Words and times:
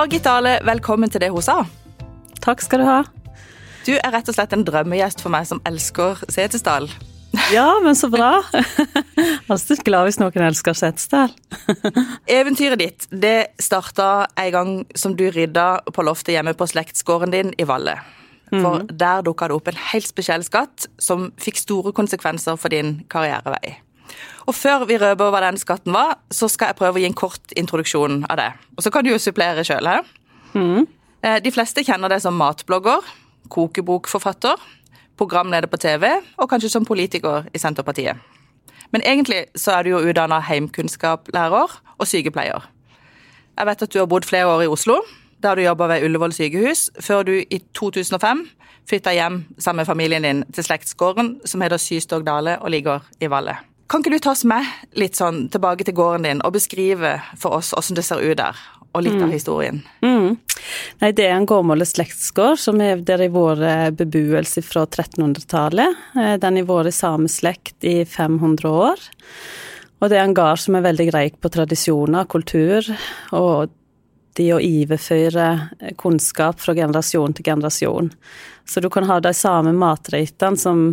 Margit 0.00 0.24
Dale, 0.24 0.54
velkommen 0.64 1.10
til 1.12 1.20
det 1.20 1.28
hun 1.28 1.44
sa. 1.44 1.58
Takk 2.40 2.62
skal 2.64 2.80
du 2.80 2.86
ha. 2.88 3.00
Du 3.84 3.90
er 3.98 4.14
rett 4.14 4.30
og 4.30 4.32
slett 4.32 4.54
en 4.56 4.62
drømmegjest 4.64 5.20
for 5.20 5.28
meg 5.34 5.44
som 5.44 5.58
elsker 5.68 6.22
Setesdal. 6.32 6.86
Ja, 7.52 7.66
men 7.84 7.98
så 7.98 8.08
bra. 8.08 8.38
Alltid 9.52 9.82
glad 9.84 10.08
hvis 10.08 10.16
noen 10.22 10.46
elsker 10.46 10.78
Setesdal. 10.78 11.34
Eventyret 12.38 12.80
ditt 12.80 13.10
det 13.12 13.50
starta 13.60 14.24
en 14.40 14.50
gang 14.54 14.72
som 14.96 15.18
du 15.20 15.26
rydda 15.36 15.68
på 15.92 16.06
loftet 16.08 16.32
hjemme 16.38 16.56
på 16.56 16.70
slektsgården 16.72 17.36
din 17.36 17.52
i 17.60 17.68
Valle. 17.68 17.98
For 18.48 18.80
mm. 18.80 18.96
der 19.04 19.28
dukka 19.28 19.50
det 19.52 19.60
opp 19.60 19.68
en 19.68 19.84
helt 19.90 20.08
spesiell 20.08 20.48
skatt 20.48 20.88
som 20.96 21.28
fikk 21.36 21.60
store 21.60 21.92
konsekvenser 21.92 22.56
for 22.56 22.72
din 22.72 23.02
karrierevei. 23.12 23.76
Og 24.48 24.54
før 24.56 24.86
vi 24.88 24.98
røper 24.98 25.30
hva 25.30 25.42
den 25.44 25.60
skatten 25.60 25.94
var, 25.94 26.16
så 26.30 26.48
skal 26.50 26.72
jeg 26.72 26.80
prøve 26.80 26.98
å 26.98 27.02
gi 27.02 27.08
en 27.10 27.16
kort 27.18 27.54
introduksjon 27.58 28.24
av 28.30 28.40
det. 28.40 28.50
Og 28.76 28.84
så 28.84 28.92
kan 28.94 29.06
du 29.06 29.12
jo 29.12 29.20
supplere 29.22 29.64
sjøl. 29.66 29.88
Mm. 30.54 30.88
De 31.44 31.52
fleste 31.54 31.84
kjenner 31.86 32.10
deg 32.10 32.22
som 32.24 32.38
matblogger, 32.40 33.04
kokebokforfatter, 33.52 34.58
programleder 35.20 35.68
på 35.68 35.80
TV 35.80 36.06
og 36.40 36.48
kanskje 36.50 36.72
som 36.72 36.86
politiker 36.88 37.48
i 37.52 37.60
Senterpartiet. 37.60 38.16
Men 38.90 39.04
egentlig 39.06 39.44
så 39.54 39.76
er 39.76 39.86
du 39.86 39.92
jo 39.92 40.02
utdanna 40.02 40.40
heimkunnskapslærer 40.48 41.74
og 41.98 42.08
sykepleier. 42.08 42.64
Jeg 43.58 43.68
vet 43.68 43.82
at 43.84 43.92
du 43.92 43.98
har 44.00 44.08
bodd 44.10 44.26
flere 44.26 44.48
år 44.48 44.64
i 44.64 44.70
Oslo, 44.72 44.96
der 45.42 45.54
du 45.54 45.62
jobba 45.62 45.86
ved 45.92 46.04
Ullevål 46.08 46.32
sykehus, 46.34 46.88
før 47.00 47.22
du 47.28 47.34
i 47.38 47.60
2005 47.76 48.46
flytta 48.88 49.12
hjem 49.14 49.42
sammen 49.58 49.82
med 49.82 49.86
familien 49.86 50.26
din 50.26 50.44
til 50.54 50.66
slektsgården 50.66 51.36
som 51.44 51.62
heter 51.62 51.80
Systog 51.80 52.26
Dale 52.26 52.58
og 52.58 52.72
ligger 52.72 53.04
i 53.20 53.30
Valle. 53.30 53.58
Kan 53.90 54.04
ikke 54.04 54.12
du 54.14 54.22
ta 54.22 54.34
oss 54.36 54.44
med 54.46 54.66
litt 54.98 55.18
sånn 55.18 55.48
tilbake 55.50 55.86
til 55.86 55.96
gården 55.98 56.28
din 56.28 56.42
og 56.46 56.54
beskrive 56.54 57.16
for 57.34 57.58
oss 57.58 57.72
hvordan 57.74 57.98
det 57.98 58.04
ser 58.06 58.22
ut 58.22 58.38
der, 58.38 58.60
og 58.94 59.02
litt 59.02 59.16
mm. 59.18 59.24
av 59.26 59.32
historien? 59.34 59.80
Mm. 60.06 60.36
Nei, 61.00 61.10
det 61.18 61.26
er 61.26 61.34
en 61.34 61.48
gammel 61.50 61.82
slektsgård 61.88 62.60
som 62.62 62.78
er 62.84 63.02
der 63.06 63.24
i 63.26 63.32
vår 63.34 63.64
bebuelse 63.98 64.62
fra 64.62 64.84
1300-tallet. 64.86 65.98
Eh, 66.14 66.36
den 66.38 66.60
har 66.60 66.70
vært 66.70 66.92
i 66.92 66.94
samme 67.00 67.32
slekt 67.32 67.82
i 67.88 68.04
500 68.06 68.70
år. 68.70 69.02
Og 70.00 70.08
det 70.08 70.20
er 70.20 70.24
en 70.28 70.38
gard 70.38 70.62
som 70.62 70.78
er 70.78 70.86
veldig 70.86 71.10
reik 71.12 71.40
på 71.42 71.50
tradisjoner, 71.52 72.30
kultur, 72.30 72.86
og 73.36 73.74
de 74.38 74.52
å 74.54 74.60
overføre 74.62 75.46
kunnskap 75.98 76.62
fra 76.62 76.76
generasjon 76.78 77.34
til 77.34 77.50
generasjon. 77.50 78.14
Så 78.70 78.80
du 78.80 78.86
kan 78.92 79.08
ha 79.10 79.18
de 79.20 79.34
samme 79.34 79.74
matrettene 79.74 80.60
som 80.60 80.92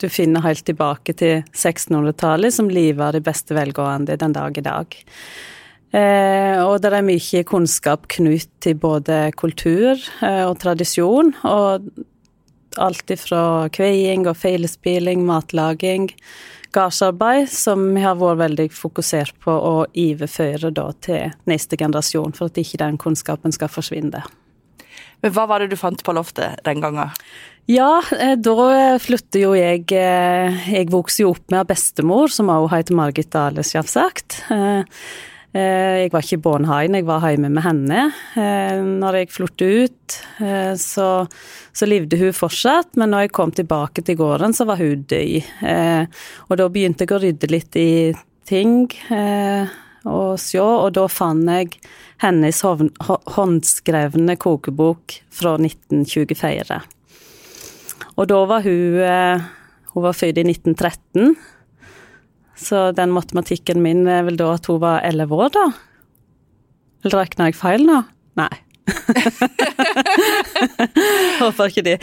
du 0.00 0.08
finner 0.12 0.44
helt 0.44 0.64
tilbake 0.66 1.14
til 1.18 1.42
1600-tallet, 1.52 2.54
som 2.56 2.70
lever 2.72 3.16
det 3.16 3.24
beste 3.26 3.56
velgående 3.56 4.18
den 4.20 4.36
dag 4.36 4.58
i 4.58 4.64
dag. 4.64 4.96
Eh, 5.90 6.60
og 6.62 6.78
det 6.82 6.92
er 6.94 7.02
mye 7.02 7.42
kunnskap 7.46 8.06
knytt 8.14 8.50
til 8.62 8.78
både 8.78 9.32
kultur 9.38 9.96
eh, 10.22 10.44
og 10.46 10.56
tradisjon. 10.62 11.34
Og 11.48 11.90
alt 12.78 13.10
ifra 13.10 13.68
kveiing 13.74 14.28
og 14.30 14.38
feilspilling, 14.38 15.24
matlaging, 15.26 16.08
gardsarbeid, 16.74 17.48
som 17.50 17.88
vi 17.96 18.04
har 18.04 18.18
vært 18.20 18.44
veldig 18.44 18.68
fokusert 18.74 19.34
på 19.42 19.50
å 19.54 19.74
overføre 19.88 20.70
til 21.02 21.34
neste 21.50 21.78
generasjon, 21.80 22.36
for 22.36 22.50
at 22.50 22.62
ikke 22.62 22.82
den 22.84 23.00
kunnskapen 23.00 23.54
skal 23.56 23.72
forsvinne. 23.72 24.22
Men 25.20 25.34
Hva 25.36 25.46
var 25.50 25.60
det 25.60 25.72
du 25.72 25.76
fant 25.76 26.00
på 26.04 26.14
loftet 26.16 26.62
den 26.64 26.80
gangen? 26.80 27.10
Ja, 27.68 28.02
eh, 28.18 28.36
da 28.40 28.98
flytter 28.98 29.44
jo 29.44 29.50
jeg 29.54 29.90
eh, 29.94 30.60
Jeg 30.72 30.90
vokste 30.90 31.24
jo 31.24 31.34
opp 31.34 31.52
med 31.52 31.68
bestemor, 31.68 32.30
som 32.32 32.50
også 32.50 32.72
heter 32.74 32.96
Margit 32.98 33.30
Dale, 33.30 33.62
jeg 33.62 33.82
har 33.82 33.90
sagt. 33.90 34.40
jeg 35.52 36.10
var 36.12 36.24
ikke 36.24 36.38
i 36.38 36.42
Bornhain, 36.42 36.94
jeg 36.94 37.06
var 37.06 37.26
hjemme 37.28 37.50
med 37.52 37.64
henne. 37.66 38.02
Eh, 38.38 38.80
når 38.80 39.20
jeg 39.20 39.32
flyttet 39.34 39.70
ut, 39.84 40.18
eh, 40.42 40.74
så, 40.78 41.08
så 41.72 41.90
levde 41.90 42.18
hun 42.18 42.34
fortsatt, 42.34 42.94
men 42.96 43.12
når 43.14 43.26
jeg 43.26 43.34
kom 43.38 43.54
tilbake 43.54 44.02
til 44.06 44.18
gården, 44.18 44.54
så 44.56 44.66
var 44.66 44.80
hun 44.80 45.06
død. 45.10 45.40
Og 46.48 46.58
da 46.58 46.68
begynte 46.70 47.06
jeg 47.06 47.14
å 47.14 47.22
rydde 47.22 47.50
litt 47.50 47.78
i 47.78 47.90
ting 48.50 48.88
og 50.10 50.38
se, 50.40 50.58
og 50.58 50.94
da 50.96 51.04
fant 51.12 51.50
jeg 51.50 51.76
hennes 52.22 52.62
håndskrevne 52.64 54.38
kokebok 54.40 55.20
fra 55.30 55.54
1924. 55.60 56.80
Og 58.20 58.28
da 58.28 58.42
var 58.44 58.66
hun 58.66 59.48
Hun 59.90 60.04
var 60.04 60.14
født 60.14 60.38
i 60.38 60.44
1913. 60.46 61.32
Så 62.60 62.90
den 62.94 63.10
matematikken 63.10 63.80
min 63.82 64.04
er 64.06 64.22
vel 64.28 64.36
da 64.38 64.52
at 64.54 64.68
hun 64.68 64.78
var 64.82 65.00
elleve 65.08 65.34
år, 65.34 65.48
da? 65.54 65.64
Eller 67.02 67.24
regna 67.24 67.48
jeg 67.48 67.58
feil 67.58 67.86
nå? 67.88 68.02
Nei. 68.38 68.52
Håper 71.40 71.70
ikke 71.70 71.84
det. 71.86 71.96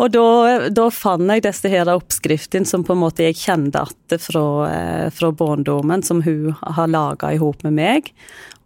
Og 0.00 0.08
da, 0.14 0.24
da 0.72 0.86
fant 0.94 1.30
jeg 1.30 1.44
disse 1.44 1.68
her 1.70 1.90
oppskriftene 1.92 2.66
som 2.68 2.84
på 2.86 2.92
en 2.96 3.02
måte 3.04 3.24
jeg 3.26 3.38
kjente 3.38 3.82
igjen 3.84 4.22
fra, 4.22 4.44
eh, 4.70 5.08
fra 5.14 5.28
barndommen, 5.36 6.02
som 6.06 6.22
hun 6.26 6.54
har 6.60 6.88
laga 6.90 7.26
i 7.34 7.40
med 7.40 7.76
meg. 7.76 8.02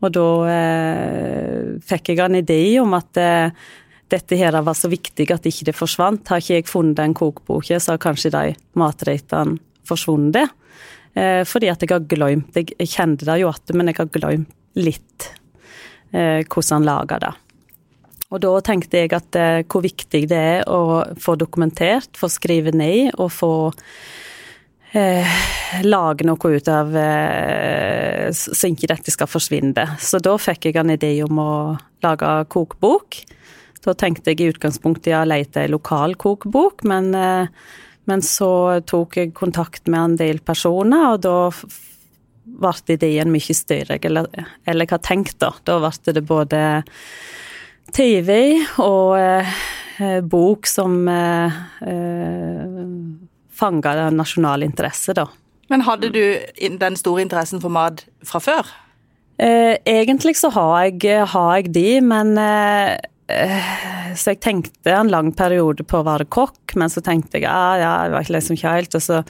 Og 0.05 0.09
da 0.15 0.29
eh, 0.53 1.61
fikk 1.85 2.05
jeg 2.13 2.19
en 2.25 2.41
idé 2.41 2.63
om 2.83 2.91
at 2.97 3.13
eh, 3.21 3.51
dette 4.13 4.37
her 4.39 4.57
var 4.63 4.77
så 4.77 4.91
viktig 4.93 5.29
at 5.33 5.47
ikke 5.49 5.71
det 5.71 5.77
forsvant. 5.77 6.29
Har 6.29 6.43
ikke 6.43 6.59
jeg 6.59 6.69
funnet 6.71 6.99
den 7.01 7.15
kokeboka, 7.17 7.79
så 7.81 7.95
har 7.95 8.03
kanskje 8.03 8.33
de 8.35 8.53
matrettene 8.79 9.59
forsvunnet. 9.89 10.53
Eh, 11.15 11.43
fordi 11.47 11.71
at 11.71 11.83
jeg 11.83 11.93
har 11.93 12.03
glemt 12.11 12.57
Jeg 12.57 12.89
kjente 12.91 13.25
det 13.29 13.39
jo 13.39 13.49
igjen, 13.53 13.79
men 13.79 13.87
jeg 13.91 14.01
har 14.01 14.11
glemt 14.11 14.55
litt 14.75 15.29
eh, 16.11 16.43
hvordan 16.43 16.81
han 16.81 16.89
lager 16.89 17.23
det. 17.23 17.35
Og 18.35 18.41
da 18.43 18.51
tenkte 18.67 19.05
jeg 19.05 19.13
at 19.15 19.39
eh, 19.39 19.63
hvor 19.71 19.85
viktig 19.85 20.25
det 20.31 20.41
er 20.59 20.67
å 20.67 21.05
få 21.23 21.37
dokumentert, 21.39 22.17
få 22.19 22.31
skrive 22.33 22.73
ned 22.75 23.15
og 23.15 23.31
få 23.31 23.53
eh, 24.99 25.37
lage 25.87 26.27
noe 26.27 26.55
ut 26.57 26.71
av 26.73 26.91
eh, 26.99 28.27
så 28.35 28.71
ikke 28.73 28.91
dette 28.91 29.15
skal 29.15 29.31
forsvinne. 29.31 29.87
Så 30.03 30.19
da 30.25 30.35
fikk 30.41 30.67
jeg 30.71 30.81
en 30.81 30.95
idé 30.97 31.15
om 31.27 31.39
å 31.39 31.55
lage 32.03 32.35
kokebok. 32.51 33.23
Da 33.85 33.93
tenkte 33.93 34.33
jeg 34.33 34.41
i 34.41 34.53
utgangspunktet 34.53 35.13
ja, 35.13 35.25
lete 35.29 35.65
ei 35.65 35.73
lokal 35.73 36.17
kokebok, 36.21 36.87
men 36.89 37.11
eh, 37.19 37.65
men 38.05 38.23
så 38.25 38.81
tok 38.85 39.17
jeg 39.17 39.35
kontakt 39.37 39.89
med 39.89 40.01
en 40.01 40.17
del 40.21 40.41
personer, 40.45 41.15
og 41.15 41.23
da 41.25 41.37
ble 42.45 42.75
ideen 42.93 43.33
mye 43.33 43.57
større, 43.57 43.97
eller, 43.97 44.29
eller 44.69 44.91
har 44.91 45.01
tenkt, 45.05 45.39
da. 45.41 45.55
Da 45.65 45.79
ble 45.81 46.15
det 46.17 46.25
både 46.29 46.61
TV 47.95 48.35
og 48.83 49.17
eh, 49.19 50.21
bok 50.21 50.69
som 50.69 51.09
eh, 51.09 51.57
eh, 51.89 52.77
fanga 53.55 54.11
nasjonal 54.13 54.67
interesse, 54.67 55.17
da. 55.17 55.27
Men 55.73 55.87
hadde 55.87 56.13
du 56.13 56.23
den 56.77 57.01
store 57.01 57.25
interessen 57.25 57.63
for 57.63 57.73
mat 57.73 58.05
fra 58.27 58.43
før? 58.45 58.69
Eh, 59.41 59.81
egentlig 59.89 60.37
så 60.37 60.53
har 60.53 60.85
jeg, 60.85 61.25
har 61.33 61.57
jeg 61.57 61.73
de, 61.73 61.89
men 62.05 62.37
eh, 62.39 62.93
Eh, 62.93 63.14
så 63.25 64.35
jeg 64.35 64.43
tenkte 64.45 64.93
en 64.93 65.09
lang 65.13 65.31
periode 65.37 65.87
på 65.89 66.01
å 66.01 66.07
være 66.07 66.27
kokk, 66.29 66.75
men 66.81 66.93
så 66.93 67.01
tenkte 67.05 67.41
jeg 67.41 67.49
ah, 67.49 67.77
ja, 67.81 67.93
jeg 68.05 68.13
var 68.13 68.35
liksom 68.37 68.59
ikke 68.59 68.75
helt, 68.75 68.99
og 68.99 69.05
så 69.05 69.23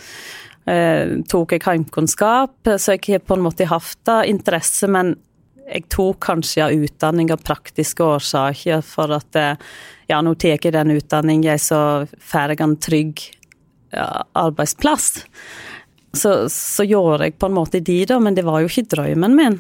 eh, 0.71 1.15
tok 1.31 1.55
jeg 1.55 1.63
heimkunnskap, 1.67 2.57
så 2.75 2.97
jeg 2.97 3.05
har 3.07 3.23
på 3.23 3.39
en 3.39 3.47
måte 3.47 3.71
hatt 3.71 4.13
interesse, 4.27 4.91
men 4.91 5.15
jeg 5.65 5.87
tok 5.93 6.19
kanskje 6.27 6.67
av 6.67 6.75
utdanning 6.87 7.31
av 7.33 7.45
praktiske 7.45 8.05
årsaker, 8.05 8.83
for 8.85 9.15
at 9.17 9.39
eh, 9.41 9.55
ja, 10.11 10.21
nå 10.21 10.35
tar 10.37 10.59
jeg 10.59 10.75
den 10.75 10.97
utdanningen, 10.97 11.61
så 11.61 11.79
får 12.21 12.55
jeg 12.55 12.65
en 12.65 12.77
trygg 12.83 13.23
ja, 13.95 14.09
arbeidsplass. 14.37 15.25
Så, 16.15 16.35
så, 16.53 16.85
gjorde 16.87 17.27
jeg 17.27 17.39
på 17.41 17.49
en 17.49 17.57
måte 17.57 17.81
de, 17.83 17.97
da, 18.07 18.21
men 18.23 18.37
det 18.37 18.45
var 18.47 18.63
jo 18.63 18.69
ikke 18.71 18.87
drømmen 18.93 19.39
min. 19.39 19.57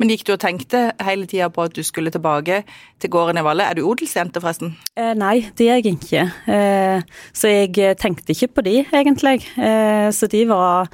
Men 0.00 0.10
gikk 0.10 0.24
du 0.26 0.32
og 0.34 0.40
tenkte 0.42 0.88
hele 1.06 1.28
tida 1.30 1.46
på 1.54 1.68
at 1.68 1.74
du 1.76 1.82
skulle 1.86 2.10
tilbake 2.14 2.62
til 3.02 3.12
gården 3.14 3.38
i 3.38 3.44
Valle? 3.46 3.68
Er 3.70 3.78
du 3.78 3.84
odelsjente, 3.86 4.42
forresten? 4.42 4.74
Eh, 4.98 5.12
nei, 5.18 5.36
det 5.54 5.68
er 5.70 5.78
jeg 5.78 5.94
ikke. 5.94 6.24
Eh, 6.50 7.04
så 7.36 7.52
jeg 7.52 7.78
eh, 7.78 7.94
tenkte 7.98 8.34
ikke 8.34 8.50
på 8.56 8.64
de, 8.66 8.80
egentlig. 8.90 9.44
Eh, 9.54 10.08
så 10.14 10.28
de 10.30 10.42
var 10.50 10.90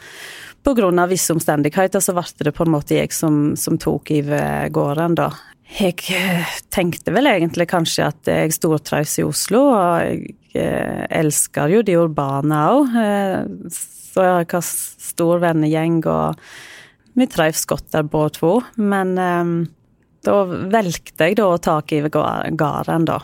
på 0.60 0.74
grunn 0.76 1.00
av 1.00 1.08
visse 1.12 1.32
omstendigheter, 1.32 2.02
så 2.04 2.12
ble 2.16 2.26
det 2.44 2.52
på 2.56 2.66
en 2.66 2.74
måte 2.74 2.98
jeg 2.98 3.14
som, 3.16 3.54
som 3.56 3.80
tok 3.80 4.12
over 4.18 4.68
gården, 4.76 5.16
da. 5.22 5.30
Jeg 5.78 6.02
eh, 6.12 6.56
tenkte 6.74 7.14
vel 7.14 7.30
egentlig 7.30 7.70
kanskje 7.70 8.10
at 8.10 8.28
jeg 8.28 8.52
stortrives 8.52 9.16
i 9.22 9.24
Oslo, 9.24 9.62
og 9.70 10.04
jeg 10.04 10.34
eh, 10.60 11.06
elsker 11.22 11.72
jo 11.72 11.80
de 11.86 11.96
urbane 12.02 12.60
òg. 12.74 12.98
Så 13.72 14.26
jeg 14.26 14.50
har 14.50 14.66
stor 14.66 15.40
vennegjeng 15.40 16.02
og 16.10 16.36
vi 17.18 17.26
trives 17.30 17.64
godt 17.68 17.90
der 17.94 18.06
båda 18.06 18.34
to, 18.38 18.52
men 18.76 19.16
um, 19.18 19.56
da 20.26 20.44
valgte 20.44 21.30
jeg 21.30 21.38
da 21.40 21.48
å 21.48 21.58
ta 21.62 21.80
gården, 21.80 23.08
da. 23.08 23.18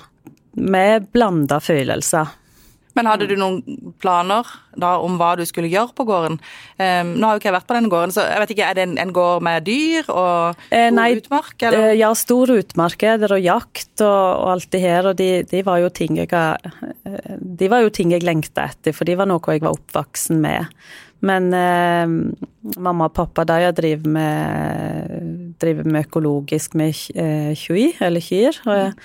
Med 0.56 1.10
blanda 1.12 1.60
følelser. 1.60 2.32
Men 2.96 3.08
hadde 3.10 3.26
du 3.28 3.34
noen 3.36 3.58
planer 4.00 4.48
da 4.80 4.94
om 5.04 5.18
hva 5.20 5.34
du 5.36 5.42
skulle 5.48 5.68
gjøre 5.68 5.92
på 5.96 6.06
gården? 6.08 6.38
Um, 6.80 7.10
nå 7.20 7.28
har 7.28 7.36
jo 7.36 7.42
ikke 7.42 7.50
jeg 7.50 7.56
vært 7.58 7.68
på 7.68 7.76
denne 7.76 7.92
gården, 7.92 8.14
så 8.16 8.24
jeg 8.24 8.40
vet 8.40 8.54
ikke, 8.54 8.68
er 8.70 8.78
det 8.78 8.86
en, 8.86 8.94
en 9.02 9.12
gård 9.16 9.44
med 9.44 9.66
dyr 9.68 10.08
og 10.08 10.62
Eh, 10.70 10.88
stor 10.88 10.96
nei, 10.96 11.08
utmark? 11.20 11.56
Eller? 11.60 11.90
Eh, 11.90 11.98
Ja, 12.00 12.10
stor 12.16 12.52
utmark 12.56 13.04
er 13.04 13.20
det, 13.20 13.30
og 13.36 13.44
jakt 13.44 14.04
og, 14.04 14.22
og 14.40 14.54
alt 14.54 14.70
det 14.72 14.80
her, 14.80 15.10
og 15.12 15.18
de, 15.20 15.30
de 15.50 15.60
var 15.66 15.82
jo 15.84 15.92
ting 15.92 16.16
jeg 16.16 16.32
eh, 16.32 17.36
De 17.36 17.68
var 17.72 17.84
jo 17.84 17.92
ting 17.92 18.16
jeg 18.16 18.24
lengta 18.24 18.70
etter, 18.70 18.96
for 18.96 19.08
de 19.08 19.18
var 19.20 19.28
noe 19.28 19.44
jeg 19.44 19.64
var 19.66 19.76
oppvoksen 19.76 20.40
med. 20.40 20.72
Men 21.24 21.48
eh, 21.56 22.04
mamma 22.76 23.08
og 23.08 23.14
pappa 23.16 23.46
de 23.48 23.56
har 23.64 23.72
drevet 23.76 24.06
med, 24.06 25.54
driver 25.62 25.88
med 25.88 26.06
økologisk 26.06 26.76
med 26.76 26.92
eh, 27.16 27.54
kjui, 27.56 27.94
eller 28.04 28.20
kyr. 28.20 28.58
Og, 28.68 29.00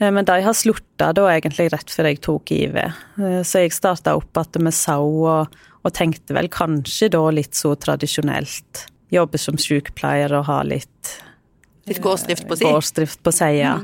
eh, 0.00 0.10
men 0.12 0.28
de 0.28 0.36
har 0.44 0.56
slutta 0.56 1.10
da 1.16 1.26
egentlig 1.32 1.70
rett 1.72 1.90
før 1.92 2.10
jeg 2.10 2.20
tok 2.26 2.52
IV. 2.56 2.76
Eh, 2.76 3.40
Så 3.46 3.64
jeg 3.64 3.72
starta 3.76 4.14
opp 4.18 4.36
igjen 4.36 4.68
med 4.68 4.76
sau, 4.76 5.24
og, 5.24 5.60
og 5.80 5.94
tenkte 5.96 6.36
vel 6.36 6.50
kanskje 6.52 7.08
da 7.16 7.22
litt 7.32 7.56
så 7.56 7.72
tradisjonelt. 7.80 8.86
Jobbe 9.10 9.40
som 9.42 9.56
sykepleier 9.58 10.30
og 10.38 10.44
ha 10.46 10.60
litt 10.62 11.16
Litt 11.88 11.98
gårdsdrift 12.04 12.44
på 12.46 12.58
si? 12.60 12.66
gårdsdrift 12.68 13.22
på 13.24 13.32
sida. 13.34 13.80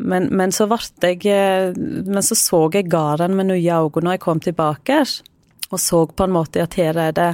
Men, 0.00 0.30
men 0.32 0.54
så 0.54 0.64
ble 0.70 0.78
jeg 1.02 1.26
eh, 1.28 1.74
Men 1.76 2.22
så 2.24 2.36
så 2.38 2.62
jeg 2.72 2.86
gården 2.88 3.34
med 3.36 3.50
nye 3.50 3.80
øyne 3.82 4.04
når 4.06 4.14
jeg 4.16 4.22
kom 4.24 4.40
tilbake, 4.40 5.02
og 5.70 5.80
så 5.80 6.06
på 6.06 6.26
en 6.26 6.34
måte 6.34 6.62
at 6.62 6.74
her 6.78 6.98
er 6.98 7.14
det, 7.14 7.30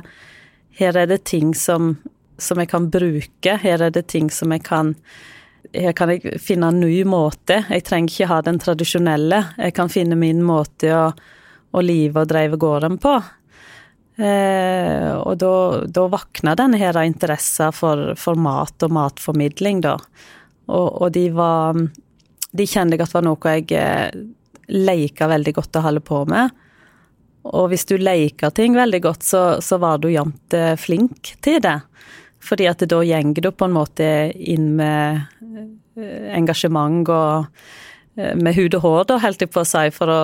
her 0.77 0.97
er 0.97 1.09
det 1.09 1.25
ting 1.29 1.55
som, 1.57 1.95
som 2.39 2.61
jeg 2.61 2.71
kan 2.71 2.91
bruke. 2.93 3.57
Her 3.63 3.89
er 3.89 3.95
det 3.95 4.07
ting 4.13 4.31
som 4.31 4.53
jeg 4.53 4.65
kan 4.67 4.95
Her 5.75 5.93
kan 5.99 6.13
jeg 6.13 6.39
finne 6.41 6.69
en 6.71 6.79
ny 6.81 7.03
måte. 7.05 7.65
Jeg 7.69 7.83
trenger 7.85 8.13
ikke 8.13 8.29
ha 8.31 8.37
den 8.45 8.61
tradisjonelle. 8.63 9.41
Jeg 9.59 9.75
kan 9.75 9.91
finne 9.91 10.17
min 10.17 10.45
måte 10.47 10.93
å, 10.95 11.09
å 11.73 11.83
live 11.83 12.23
og 12.23 12.29
drive 12.31 12.57
gården 12.57 13.01
på. 13.03 13.15
Eh, 14.17 15.11
og 15.17 15.35
da, 15.43 15.53
da 15.91 16.07
vakna 16.09 16.55
denne 16.57 16.79
her 16.81 16.97
interessen 17.03 17.75
for, 17.75 18.15
for 18.17 18.39
mat 18.39 18.87
og 18.87 18.95
matformidling, 18.95 19.83
da. 19.85 19.97
Og, 20.71 20.87
og 21.03 21.11
de 21.15 21.29
var 21.31 21.77
De 22.57 22.65
kjente 22.67 22.97
jeg 22.97 23.05
at 23.05 23.13
var 23.13 23.27
noe 23.27 23.53
jeg 23.59 23.75
eh, 23.77 24.23
leika 24.73 25.29
veldig 25.29 25.53
godt 25.59 25.77
å 25.77 25.85
holde 25.85 26.05
på 26.07 26.23
med. 26.31 26.55
Og 27.55 27.71
hvis 27.71 27.87
du 27.89 27.97
leker 28.01 28.53
ting 28.55 28.77
veldig 28.77 29.03
godt, 29.05 29.27
så, 29.27 29.43
så 29.63 29.79
var 29.83 30.01
du 30.03 30.09
jevnt 30.11 30.57
eh, 30.57 30.75
flink 30.81 31.37
til 31.45 31.61
det. 31.63 31.79
Fordi 32.47 32.69
at 32.71 32.85
da 32.87 33.01
går 33.03 33.43
du 33.43 33.51
på 33.51 33.67
en 33.67 33.77
måte 33.77 34.09
inn 34.35 34.75
med 34.79 35.23
eh, 35.97 36.29
engasjement 36.37 37.09
og 37.09 37.47
eh, 38.19 38.35
med 38.39 38.57
hud 38.59 38.79
og 38.79 38.85
hår, 38.87 39.07
da, 39.13 39.21
holdt 39.23 39.47
jeg 39.47 39.55
på 39.55 39.63
å 39.63 39.69
si, 39.69 39.89
for 39.95 40.13
å 40.13 40.21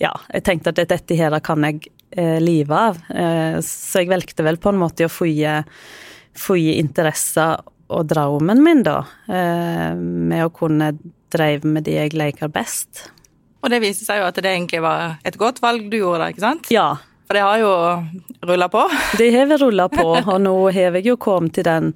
Ja, 0.00 0.14
jeg 0.32 0.46
tenkte 0.46 0.72
at 0.72 0.78
dette 0.88 1.16
her 1.18 1.34
kan 1.44 1.60
jeg 1.66 1.90
eh, 2.16 2.38
live 2.40 2.72
av. 2.72 3.02
Eh, 3.12 3.58
så 3.60 4.00
jeg 4.00 4.08
valgte 4.08 4.46
vel 4.46 4.56
på 4.56 4.72
en 4.72 4.80
måte 4.80 5.04
å 5.04 5.12
få 5.12 6.56
interesser 6.56 7.60
og 7.90 8.06
drømmen 8.08 8.62
min, 8.64 8.84
da. 8.86 9.02
Eh, 9.28 9.92
med 9.98 10.46
å 10.46 10.52
kunne 10.54 10.94
drive 11.30 11.68
med 11.68 11.84
det 11.84 11.98
jeg 11.98 12.16
leker 12.16 12.48
best. 12.52 13.10
Og 13.60 13.70
det 13.72 13.80
viste 13.82 14.06
seg 14.06 14.22
jo 14.22 14.26
at 14.30 14.40
det 14.40 14.50
egentlig 14.50 14.80
var 14.84 15.18
et 15.26 15.38
godt 15.40 15.60
valg 15.62 15.88
du 15.92 15.98
gjorde 16.00 16.24
da, 16.24 16.28
ikke 16.32 16.44
sant? 16.46 16.70
Ja, 16.72 16.90
For 17.28 17.36
det 17.36 17.46
har 17.46 17.62
jo 17.62 17.72
rulla 18.48 18.68
på. 18.72 18.84
Det 19.20 19.30
har 19.36 19.46
vi 19.46 19.58
rulla 19.60 19.88
på, 19.92 20.06
og 20.18 20.36
nå 20.40 20.54
har 20.70 20.96
jeg 20.96 21.06
jo 21.06 21.16
kommet 21.20 21.54
til 21.58 21.66
den 21.68 21.92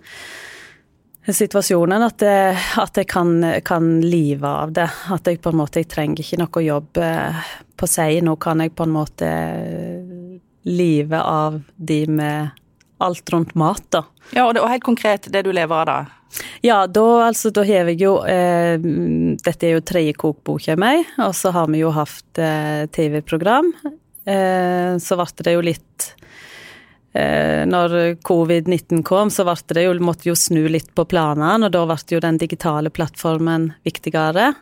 situasjonen 1.24 2.04
at, 2.04 2.20
jeg, 2.20 2.56
at 2.82 3.00
jeg 3.00 3.08
kan, 3.08 3.38
kan 3.64 3.86
live 4.04 4.44
av 4.44 4.74
det. 4.76 4.90
At 5.14 5.26
jeg 5.26 5.40
på 5.40 5.54
en 5.54 5.60
måte 5.62 5.80
jeg 5.80 5.88
trenger 5.88 6.20
ikke 6.20 6.40
noe 6.42 6.64
jobb 6.66 7.00
eh, 7.00 7.46
på 7.80 7.88
seg. 7.88 8.20
Nå 8.26 8.36
kan 8.36 8.60
jeg 8.60 8.74
på 8.76 8.84
en 8.84 8.92
måte 8.92 9.30
live 10.68 11.20
av 11.20 11.62
de 11.76 12.00
med 12.12 12.60
alt 12.98 13.30
rundt 13.32 13.54
mat, 13.58 13.82
da. 13.90 14.04
Ja, 14.32 14.46
og, 14.46 14.54
det, 14.54 14.62
og 14.62 14.70
helt 14.70 14.86
konkret, 14.86 15.28
det 15.32 15.44
du 15.46 15.52
lever 15.54 15.82
av 15.82 15.88
da? 15.88 15.98
Ja, 16.64 16.84
da 16.90 17.04
altså, 17.28 17.50
da 17.54 17.62
har 17.66 17.90
jeg 17.90 18.00
jo 18.02 18.16
eh, 18.26 18.74
Dette 19.44 19.68
er 19.68 19.76
jo 19.76 19.84
tredje 19.86 20.16
kokboka 20.18 20.76
meg, 20.80 21.04
og 21.22 21.34
så 21.36 21.52
har 21.54 21.70
vi 21.70 21.84
jo 21.84 21.92
hatt 21.94 22.40
eh, 22.42 22.84
TV-program. 22.90 23.70
Eh, 24.24 24.96
så 24.98 25.18
ble 25.20 25.44
det 25.44 25.52
jo 25.52 25.62
litt 25.64 26.06
eh, 27.12 27.62
Når 27.68 28.16
covid-19 28.24 29.04
kom, 29.06 29.30
så 29.30 29.46
det 29.68 29.84
jo, 29.84 29.94
måtte 30.00 30.30
jo 30.30 30.36
snu 30.38 30.64
litt 30.72 30.90
på 30.96 31.06
planene, 31.06 31.68
og 31.68 31.74
da 31.74 31.84
ble 31.86 32.00
jo 32.16 32.22
den 32.24 32.40
digitale 32.40 32.90
plattformen 32.90 33.72
viktigere. 33.86 34.54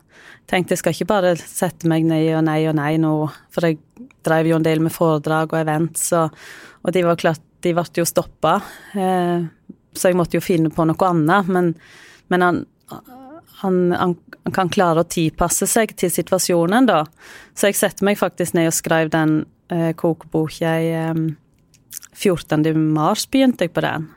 Tenkte 0.51 0.75
jeg 0.75 0.83
skal 0.83 0.97
ikke 0.97 1.13
bare 1.15 1.37
sette 1.39 1.89
meg 1.89 2.05
nei 2.05 2.27
og 2.35 2.45
nei 2.49 2.61
og 2.67 2.77
nei 2.77 2.97
nå, 3.01 3.15
for 3.55 3.71
jeg 3.71 3.81
drev 4.27 4.51
jo 4.51 4.59
en 4.59 4.67
del 4.67 4.83
med 4.83 4.93
foredrag 4.95 5.55
og 5.55 5.63
events, 5.63 6.11
og, 6.19 6.35
og 6.83 6.95
det 6.95 7.07
var 7.07 7.21
klart, 7.21 7.43
de 7.63 7.75
ble 7.77 7.85
jo 7.97 8.07
stoppa. 8.09 8.59
Eh, 8.95 9.45
så 9.93 10.11
jeg 10.11 10.19
måtte 10.19 10.39
jo 10.39 10.45
finne 10.45 10.73
på 10.73 10.87
noe 10.89 11.09
annet. 11.09 11.51
Men, 11.53 11.73
men 12.33 12.47
han, 12.47 12.63
han, 13.63 13.81
han, 13.93 14.17
kan 14.55 14.71
klare 14.73 15.05
å 15.05 15.09
tilpasse 15.09 15.69
seg 15.71 15.95
til 15.99 16.11
situasjonen, 16.11 16.89
da. 16.89 17.05
Så 17.55 17.71
jeg 17.71 17.79
setter 17.79 18.09
meg 18.09 18.19
faktisk 18.21 18.57
ned 18.59 18.73
og 18.73 18.75
skrev 18.75 19.13
den 19.13 19.43
eh, 19.73 19.93
kokeboka 19.99 20.73
i 20.83 20.91
eh, 20.97 21.23
14. 22.13 22.65
mars 22.95 23.29
begynte 23.31 23.69
jeg 23.69 23.75
på 23.77 23.85
den. 23.85 24.09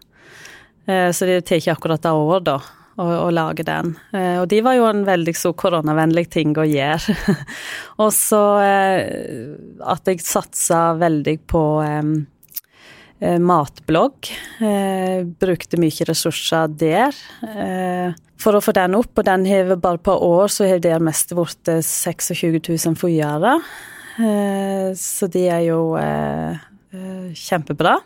Eh, 0.88 1.12
så 1.14 1.30
det 1.30 1.44
tar 1.46 1.62
ikke 1.62 1.76
akkurat 1.78 2.02
et 2.06 2.12
år, 2.12 2.42
da. 2.46 2.58
Å, 2.96 3.06
å 3.26 3.32
lage 3.36 3.66
den. 3.68 3.90
Eh, 4.16 4.38
og 4.40 4.46
de 4.48 4.62
var 4.64 4.78
jo 4.78 4.86
en 4.88 5.02
veldig 5.04 5.34
så 5.36 5.52
koronavennlig 5.58 6.30
ting 6.32 6.54
å 6.56 6.64
gjøre. 6.64 7.16
og 8.04 8.14
så 8.16 8.44
eh, 8.64 9.58
at 9.84 10.08
jeg 10.08 10.24
satsa 10.24 10.94
veldig 11.02 11.36
på 11.52 11.64
eh, 11.84 12.14
matblogg. 13.42 14.30
Eh, 14.62 15.26
brukte 15.42 15.80
mye 15.82 16.08
ressurser 16.10 16.72
der 16.76 17.16
eh, 17.48 18.14
for 18.42 18.58
å 18.58 18.64
få 18.64 18.76
den 18.76 18.96
opp, 18.98 19.14
og 19.16 19.26
den 19.28 19.46
har 19.50 19.76
bare 19.82 20.02
på 20.04 20.14
år 20.14 20.52
så 20.52 20.68
har 20.70 20.82
der 20.84 21.04
mest 21.04 21.34
blitt 21.36 21.72
26 21.72 22.60
000 22.60 22.98
følgere. 23.00 23.58
Eh, 24.16 24.96
så 24.96 25.28
de 25.28 25.44
er 25.52 25.64
jo 25.68 25.96
eh, 26.00 26.56
eh, 26.96 27.32
kjempebra. 27.36 27.98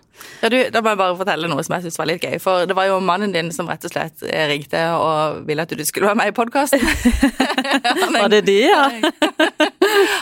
Ja, 0.41 0.49
du, 0.51 0.57
Da 0.73 0.81
må 0.83 0.93
jeg 0.93 0.99
bare 0.99 1.17
fortelle 1.19 1.49
noe 1.51 1.63
som 1.65 1.75
jeg 1.77 1.87
syns 1.87 1.99
var 2.01 2.09
litt 2.09 2.25
gøy. 2.25 2.37
For 2.43 2.65
det 2.69 2.77
var 2.77 2.89
jo 2.89 2.99
mannen 3.03 3.33
din 3.35 3.51
som 3.55 3.69
rett 3.69 3.85
og 3.87 3.93
slett 3.93 4.25
ringte 4.51 4.81
og 4.97 5.43
ville 5.47 5.65
at 5.65 5.75
du 5.75 5.85
skulle 5.87 6.09
være 6.09 6.21
med 6.23 6.33
i 6.33 6.35
podkasten. 6.35 6.83
Var 8.17 8.33
det 8.33 8.43
de, 8.49 8.59
ja? 8.67 8.83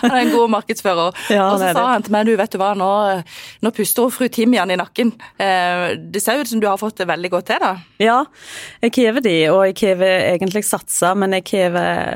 Han 0.02 0.14
er 0.14 0.22
en 0.24 0.34
god 0.34 0.54
markedsfører. 0.58 1.16
Ja, 1.38 1.50
og 1.52 1.60
så 1.60 1.72
sa 1.76 1.84
han 1.92 2.06
til 2.06 2.14
meg 2.14 2.28
du 2.28 2.34
vet 2.40 2.54
du 2.54 2.58
hva, 2.60 2.72
nå, 2.78 2.88
nå 3.64 3.72
puster 3.76 4.06
hun 4.06 4.14
fru 4.14 4.28
Timian 4.32 4.72
i 4.72 4.78
nakken. 4.80 5.12
Eh, 5.42 5.98
det 6.00 6.22
ser 6.24 6.42
ut 6.42 6.50
som 6.50 6.62
du 6.62 6.68
har 6.70 6.80
fått 6.82 7.02
det 7.02 7.08
veldig 7.10 7.32
godt 7.34 7.50
til, 7.52 7.62
da. 7.64 7.74
Ja, 8.02 8.18
jeg 8.84 8.94
krever 8.96 9.26
de, 9.26 9.36
og 9.52 9.62
jeg 9.68 9.78
krever 9.80 10.24
egentlig 10.32 10.64
satsa, 10.68 11.14
men 11.18 11.36
jeg 11.38 11.46
krever 11.48 12.16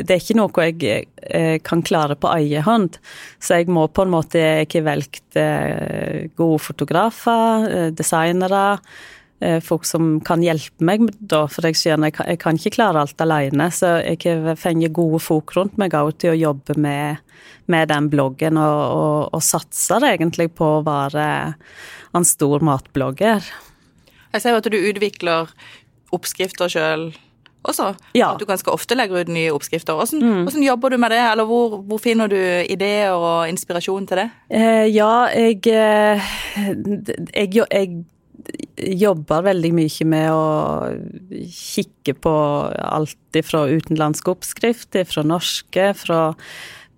Det 0.00 0.14
er 0.14 0.18
ikke 0.20 0.38
noe 0.38 0.66
jeg 0.66 1.06
eh, 1.28 1.56
kan 1.66 1.84
klare 1.86 2.16
på 2.18 2.32
egen 2.38 2.66
hånd. 2.66 2.98
Så 3.42 3.60
jeg 3.60 3.70
må 3.72 3.86
på 3.88 4.06
en 4.06 4.12
måte 4.12 4.40
Jeg 4.40 4.70
har 4.74 4.86
valgt 4.88 5.38
eh, 5.40 6.28
gode 6.38 6.60
fotografer, 6.64 7.90
designere, 7.96 8.80
folk 9.64 9.86
som 9.88 10.18
kan 10.20 10.42
hjelpe 10.44 10.84
meg, 10.84 11.06
da, 11.20 11.46
for 11.48 11.64
jeg 11.64 11.78
skjønner 11.80 12.10
jeg 12.10 12.16
kan, 12.18 12.26
jeg 12.28 12.40
kan 12.42 12.58
ikke 12.60 12.74
klare 12.76 13.00
alt 13.06 13.22
alene. 13.24 13.70
Så 13.72 13.94
jeg 14.04 14.20
har 14.44 14.58
fått 14.60 14.92
gode 14.96 15.20
folk 15.24 15.54
rundt 15.56 15.78
meg 15.80 15.94
også 15.96 16.18
til 16.26 16.34
å 16.34 16.40
jobbe 16.42 16.76
med, 16.76 17.22
med 17.72 17.88
den 17.88 18.10
bloggen, 18.12 18.58
og, 18.60 18.82
og, 18.98 19.30
og 19.38 19.42
satser 19.46 20.04
egentlig 20.12 20.50
på 20.58 20.68
å 20.78 20.84
være 20.84 21.26
en 22.14 22.26
stor 22.28 22.60
matblogger. 22.66 23.40
Jeg 24.34 24.42
ser 24.44 24.52
jo 24.54 24.60
at 24.60 24.68
du 24.70 24.76
utvikler 24.78 25.48
oppskrifter 26.14 26.70
sjøl 26.70 27.08
også. 27.66 27.90
Ja. 28.16 28.30
At 28.32 28.40
du 28.40 28.46
ganske 28.48 28.72
ofte 28.72 28.96
legger 28.96 29.20
ut 29.24 29.28
nye 29.32 29.50
oppskrifter. 29.52 29.96
Hvordan, 29.98 30.44
hvordan 30.46 30.62
jobber 30.64 30.94
du 30.94 30.96
med 31.02 31.12
det, 31.12 31.18
eller 31.32 31.44
hvor, 31.48 31.74
hvor 31.86 32.00
finner 32.00 32.30
du 32.32 32.38
ideer 32.72 33.12
og 33.12 33.48
inspirasjon 33.50 34.06
til 34.08 34.22
det? 34.22 34.28
Eh, 34.48 34.86
ja, 34.94 35.10
jeg, 35.34 35.58
jeg, 35.68 36.22
jeg, 37.34 37.50
jo- 37.58 37.68
jeg 37.70 38.00
jobber 38.76 39.44
veldig 39.50 39.70
mye 39.76 40.06
med 40.08 40.32
å 40.32 40.44
kikke 41.52 42.14
på 42.24 42.34
alt 42.70 43.40
fra 43.46 43.64
utenlandske 43.70 44.32
oppskrifter, 44.32 45.06
fra 45.08 45.24
norske, 45.26 45.90
fra 45.98 46.20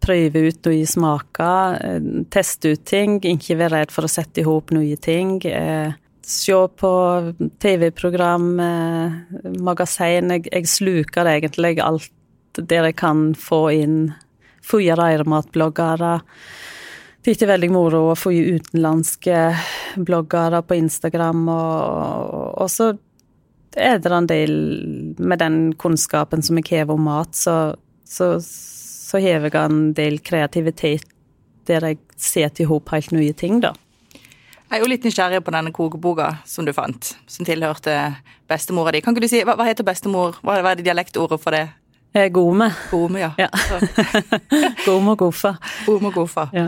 prøve 0.02 0.46
ut 0.48 0.66
nye 0.66 0.86
smaker, 0.88 1.78
eh, 1.78 2.06
teste 2.32 2.74
ut 2.74 2.84
ting, 2.84 3.20
ikke 3.20 3.58
være 3.58 3.82
redd 3.82 3.94
for 3.94 4.06
å 4.06 4.10
sette 4.10 4.42
i 4.42 4.46
hop 4.46 4.72
nye 4.74 4.96
ting. 4.96 5.40
Eh, 5.46 5.92
se 6.22 6.52
på 6.52 6.92
TV-program, 7.58 8.60
eh, 8.60 9.12
magasin. 9.58 10.30
Jeg, 10.30 10.66
sluker 10.66 11.26
egentlig 11.26 11.80
alt 11.80 12.10
der 12.54 12.84
jeg 12.84 12.96
kan 12.96 13.34
få 13.34 13.72
inn 13.72 14.14
Føye 14.62 14.94
reirmatbloggere. 17.22 17.38
Det 17.38 17.42
er 17.42 17.52
veldig 17.52 17.70
moro 17.70 18.10
å 18.10 18.16
få 18.18 18.32
utenlandske 18.32 19.54
bloggere 19.96 20.62
på 20.62 20.74
Instagram, 20.74 21.48
og, 21.48 22.60
og 22.62 22.70
så 22.70 22.92
er 23.76 23.98
det 23.98 24.12
en 24.12 24.26
del 24.26 25.16
med 25.18 25.38
den 25.38 25.72
kunnskapen 25.74 26.42
som 26.42 26.58
jeg 26.58 26.78
har 26.78 26.90
om 26.90 27.02
mat, 27.02 27.34
så, 27.34 27.74
så, 28.04 28.40
så 28.40 29.18
har 29.18 29.40
jeg 29.40 29.54
en 29.54 29.94
del 29.94 30.18
kreativitet 30.20 31.06
der 31.66 31.84
jeg 31.86 31.98
setter 32.16 32.64
i 32.64 32.66
hop 32.66 32.90
helt 32.90 33.12
nye 33.12 33.32
ting, 33.32 33.60
da. 33.62 33.72
Jeg 34.72 34.80
er 34.80 34.84
jo 34.86 34.88
litt 34.88 35.04
nysgjerrig 35.04 35.42
på 35.44 35.52
denne 35.52 35.70
kokeboka 35.70 36.38
som 36.48 36.64
du 36.64 36.72
fant, 36.72 37.14
som 37.28 37.44
tilhørte 37.44 37.92
bestemora 38.48 38.90
di. 38.92 39.02
Kan 39.04 39.12
ikke 39.12 39.26
du 39.26 39.28
si, 39.28 39.42
Hva, 39.44 39.52
hva 39.54 39.66
heter 39.68 39.84
bestemor? 39.84 40.38
Hva, 40.40 40.62
hva 40.64 40.72
er 40.72 40.80
det 40.80 40.86
dialektordet 40.86 41.38
for 41.42 41.52
det? 41.52 41.66
Eh, 42.12 42.28
Gome. 42.28 42.68
Gome, 42.90 43.20
ja. 43.20 43.30
ja. 43.38 43.48
Gome 44.86 45.14
og 45.14 45.18
gofa. 45.18 45.54
Gome 45.86 46.10
og 46.10 46.18
gofa. 46.20 46.44
Ja. 46.52 46.66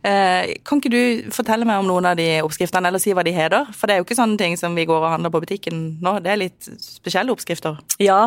Eh, 0.00 0.54
kan 0.64 0.80
ikke 0.80 0.92
du 0.92 1.32
fortelle 1.36 1.68
meg 1.68 1.82
om 1.82 1.90
noen 1.90 2.08
av 2.08 2.16
de 2.16 2.28
oppskriftene, 2.44 2.88
eller 2.88 3.02
si 3.02 3.12
hva 3.16 3.24
de 3.26 3.34
heter? 3.36 3.68
For 3.76 3.88
det 3.88 3.96
er 3.96 4.00
jo 4.00 4.06
ikke 4.06 4.16
sånne 4.16 4.40
ting 4.40 4.56
som 4.56 4.76
vi 4.76 4.86
går 4.88 5.02
og 5.02 5.12
handler 5.18 5.34
på 5.34 5.42
butikken 5.44 5.82
nå, 6.04 6.16
det 6.24 6.32
er 6.32 6.40
litt 6.40 6.70
spesielle 6.80 7.34
oppskrifter. 7.34 7.76
Ja, 8.00 8.22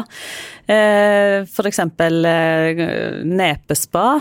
eh, 0.70 1.42
for 1.50 1.70
eksempel 1.70 2.22
eh, 2.30 2.86
nepespa. 3.26 4.20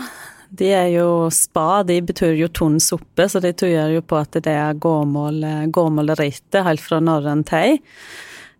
De 0.49 0.71
er 0.73 0.87
jo 0.95 1.27
spa, 1.29 1.83
de 1.85 1.99
betyr 2.01 2.33
jo 2.39 2.47
tunn 2.49 2.79
suppe, 2.81 3.27
så 3.29 3.37
de 3.43 3.53
tyder 3.53 3.93
jo 3.93 4.01
på 4.01 4.17
at 4.17 4.39
det 4.41 4.55
er 4.57 4.81
gåmål, 4.81 5.69
gåmålrite 5.69 6.65
helt 6.65 6.81
fra 6.81 6.97
norrøn 7.05 7.45
tid 7.45 7.77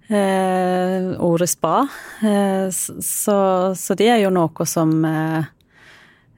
eh, 0.09 1.09
ordet 1.23 1.49
spa. 1.49 1.87
Eh, 2.21 2.67
så, 2.71 3.39
så, 3.75 3.97
det 3.97 4.09
er 4.09 4.23
jo 4.23 4.33
noe 4.33 4.67
som 4.69 4.93
eh, 5.05 5.43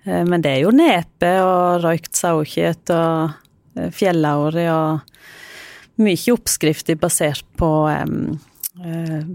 eh 0.06 0.24
Men 0.26 0.42
det 0.42 0.56
er 0.56 0.64
jo 0.66 0.74
nepe 0.76 1.32
og 1.46 1.84
røykt 1.86 2.16
sauekjøtt 2.18 2.94
og 2.96 3.32
eh, 3.78 3.92
fjellaure 3.94 4.66
og 4.74 6.02
mye 6.02 6.34
oppskrifter 6.34 6.98
basert 6.98 7.46
på 7.58 7.72
eh, 7.92 9.26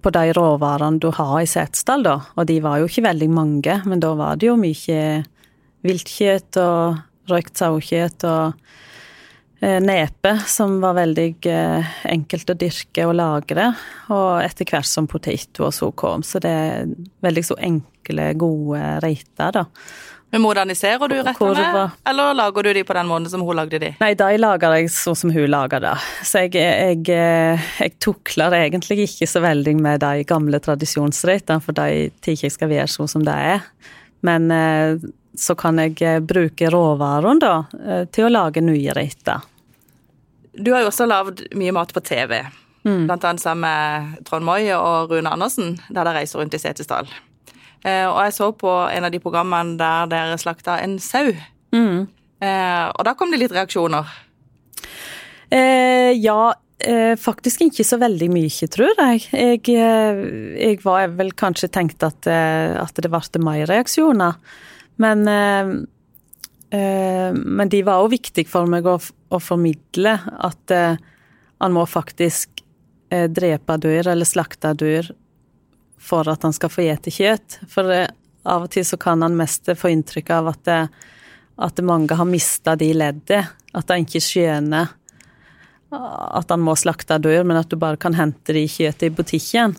på 0.00 0.10
de 0.14 0.32
råvarene 0.36 1.00
du 1.02 1.10
har 1.14 1.36
i 1.40 1.48
Setesdal, 1.48 2.04
da. 2.06 2.16
Og 2.38 2.46
de 2.48 2.58
var 2.64 2.80
jo 2.80 2.88
ikke 2.88 3.04
veldig 3.08 3.28
mange, 3.30 3.76
men 3.86 4.02
da 4.02 4.14
var 4.18 4.38
det 4.40 4.48
jo 4.48 4.56
mye 4.58 5.00
viltkjøtt 5.86 6.58
og 6.60 7.30
røykt 7.30 7.60
sauekjøtt 7.60 8.26
og 8.28 8.70
nepe, 9.60 10.38
som 10.48 10.78
var 10.80 10.94
veldig 10.96 11.34
eh, 11.46 11.88
enkelt 12.08 12.52
å 12.52 12.56
dyrke 12.56 13.04
og 13.04 13.16
lagre. 13.18 13.66
Og 14.08 14.40
etter 14.40 14.64
hvert 14.64 14.88
som 14.88 15.08
potet 15.10 15.60
og 15.60 15.74
så 15.76 15.90
kom. 15.92 16.24
Så 16.24 16.40
det 16.40 16.52
er 16.52 16.94
veldig 17.20 17.42
så 17.44 17.58
enkle, 17.60 18.30
gode 18.40 18.80
reiter, 19.04 19.52
da. 19.58 19.66
Men 20.30 20.44
Moderniserer 20.44 21.10
du 21.10 21.16
rettene, 21.26 21.82
eller 22.06 22.36
lager 22.38 22.62
du 22.62 22.70
de 22.76 22.84
på 22.86 22.94
den 22.94 23.08
måten 23.10 23.26
som 23.32 23.42
hun 23.42 23.58
lagde 23.58 23.80
de? 23.82 23.90
Nei, 23.98 24.12
de 24.14 24.38
lager 24.38 24.76
jeg 24.78 24.92
sånn 24.94 25.18
som 25.18 25.32
hun 25.34 25.48
lager 25.50 25.82
det. 25.82 25.94
Så 26.22 26.44
jeg, 26.46 26.54
jeg, 26.54 27.02
eh, 27.10 27.70
jeg 27.82 27.96
tukler 27.98 28.54
egentlig 28.62 29.08
ikke 29.08 29.26
så 29.28 29.42
veldig 29.42 29.74
med 29.82 30.00
de 30.06 30.24
gamle 30.30 30.62
tradisjonsrettene, 30.62 31.60
for 31.60 31.76
de 31.76 32.08
tenker 32.22 32.46
jeg 32.46 32.54
skal 32.54 32.70
være 32.70 32.88
sånn 32.94 33.10
som 33.10 33.26
de 33.26 33.34
er. 33.34 33.66
Men 34.24 34.52
så 35.32 35.54
kan 35.56 35.80
jeg 35.80 36.20
bruke 36.28 36.68
råvarene 36.70 37.40
da, 37.40 37.54
til 38.12 38.28
å 38.28 38.32
lage 38.32 38.60
nye 38.62 38.92
retter. 38.94 39.49
Du 40.52 40.72
har 40.74 40.82
jo 40.82 40.90
også 40.90 41.06
lagd 41.08 41.44
mye 41.56 41.74
mat 41.74 41.92
på 41.94 42.02
TV, 42.02 42.40
mm. 42.82 43.04
blant 43.06 43.26
annet 43.26 43.42
sammen 43.42 43.66
med 43.66 44.24
Trond 44.28 44.46
Moi 44.46 44.64
og 44.74 45.12
Rune 45.12 45.30
Andersen, 45.30 45.76
der 45.88 46.08
de 46.08 46.14
reiser 46.16 46.40
rundt 46.40 46.56
i 46.56 46.62
Setesdal. 46.62 47.10
Eh, 47.84 48.06
og 48.06 48.18
jeg 48.26 48.34
så 48.36 48.50
på 48.52 48.72
en 48.92 49.06
av 49.06 49.12
de 49.12 49.20
programmene 49.22 49.78
der 49.80 50.10
dere 50.10 50.40
slakta 50.40 50.80
en 50.82 50.98
sau. 51.00 51.30
Mm. 51.72 52.08
Eh, 52.40 52.86
og 52.90 53.06
da 53.06 53.14
kom 53.16 53.32
det 53.32 53.40
litt 53.40 53.54
reaksjoner. 53.54 54.10
Eh, 55.50 56.10
ja, 56.18 56.52
eh, 56.78 57.14
faktisk 57.18 57.64
ikke 57.66 57.86
så 57.86 58.00
veldig 58.00 58.28
mye, 58.32 58.68
tror 58.74 58.92
jeg. 58.98 59.24
Jeg, 59.32 59.62
eh, 59.70 60.20
jeg 60.60 60.82
var 60.84 61.08
vel 61.16 61.32
kanskje 61.32 61.70
tenkt 61.72 62.04
at, 62.06 62.26
eh, 62.26 62.76
at 62.80 62.94
det 62.94 63.10
ble 63.10 63.44
mer 63.44 63.66
reaksjoner. 63.70 64.36
Men 65.00 65.24
men 67.34 67.68
de 67.68 67.82
var 67.82 68.02
òg 68.04 68.12
viktige 68.14 68.48
for 68.50 68.70
meg 68.70 68.86
å, 68.86 68.98
formidle 69.42 70.12
at 70.38 70.74
eh, 70.74 71.00
han 71.60 71.74
må 71.74 71.82
faktisk 71.86 72.62
eh, 73.10 73.26
drepe 73.26 73.76
dyr 73.82 74.12
eller 74.12 74.28
slakte 74.28 74.72
dyr 74.78 75.10
for 76.00 76.30
at 76.30 76.46
han 76.46 76.54
skal 76.56 76.72
få 76.72 76.86
spise 76.86 77.16
kjøtt. 77.16 77.58
For 77.68 77.90
av 77.90 78.68
og 78.68 78.70
til 78.72 78.86
så 78.86 78.96
kan 79.00 79.22
han 79.22 79.36
mest 79.38 79.68
få 79.76 79.90
inntrykk 79.92 80.30
av 80.38 80.52
at, 80.54 80.70
at 81.60 81.82
mange 81.84 82.16
har 82.16 82.28
mista 82.28 82.76
de 82.78 82.88
leddene. 82.96 83.50
At 83.76 83.92
han 83.92 84.06
ikke 84.06 84.22
skjønner 84.24 84.94
at 85.90 86.50
han 86.50 86.62
må 86.62 86.76
slakte 86.78 87.18
dyr, 87.22 87.42
men 87.44 87.58
at 87.58 87.70
du 87.70 87.76
bare 87.78 87.98
kan 88.00 88.14
hente 88.14 88.54
de 88.54 88.64
kjøttet 88.70 89.08
i 89.08 89.14
butikken. 89.14 89.74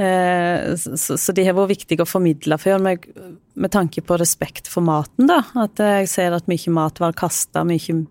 Eh, 0.00 0.72
så 0.76 1.34
de 1.36 1.44
har 1.44 1.56
vært 1.56 1.74
viktige 1.74 2.06
å 2.06 2.08
formidle 2.08 2.56
for 2.60 2.82
meg 2.82 3.08
med 3.54 3.74
tanke 3.74 4.04
på 4.04 4.16
respekt 4.20 4.70
for 4.70 4.84
maten, 4.84 5.28
da. 5.28 5.42
At 5.64 5.82
jeg 5.82 6.08
ser 6.12 6.36
at 6.36 6.48
mye 6.50 6.72
mat 6.72 7.02
var 7.02 7.16
kasta, 7.18 7.66
mye 7.68 8.04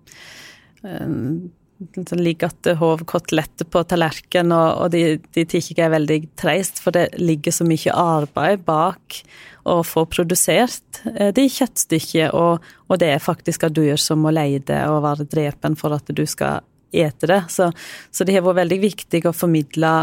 det 1.81 2.17
ligger 2.19 2.51
at 2.51 2.77
hov 2.77 3.01
på 3.05 3.83
tallerkenen, 3.89 4.53
og, 4.53 4.91
de, 4.93 5.17
de 5.33 5.45
tykker 5.45 5.79
jeg 5.79 5.88
er 5.88 5.95
veldig 5.95 6.19
treist, 6.38 6.81
for 6.81 6.93
det 6.93 7.07
ligger 7.17 7.55
så 7.55 7.65
mye 7.65 7.95
arbeid 7.95 8.65
bak 8.67 9.21
å 9.69 9.81
få 9.85 10.05
produsert 10.09 11.01
eh, 11.15 11.31
de 11.33 11.47
kjøttstykkene, 11.50 12.31
og, 12.38 12.61
og, 12.88 13.00
det 13.01 13.11
er 13.15 13.23
faktisk 13.23 13.65
av 13.65 13.75
dyr 13.77 13.97
som 14.01 14.21
må 14.21 14.33
leide 14.33 14.83
og 14.89 15.03
være 15.05 15.29
drepen 15.29 15.77
for 15.77 15.97
at 15.97 16.09
du 16.13 16.23
skal 16.29 16.61
ete 16.91 17.29
det. 17.29 17.43
Så, 17.50 17.71
så 18.11 18.27
det 18.27 18.35
har 18.38 18.45
vært 18.45 18.63
veldig 18.63 18.81
viktig 18.83 19.23
å 19.25 19.35
formidle 19.35 19.93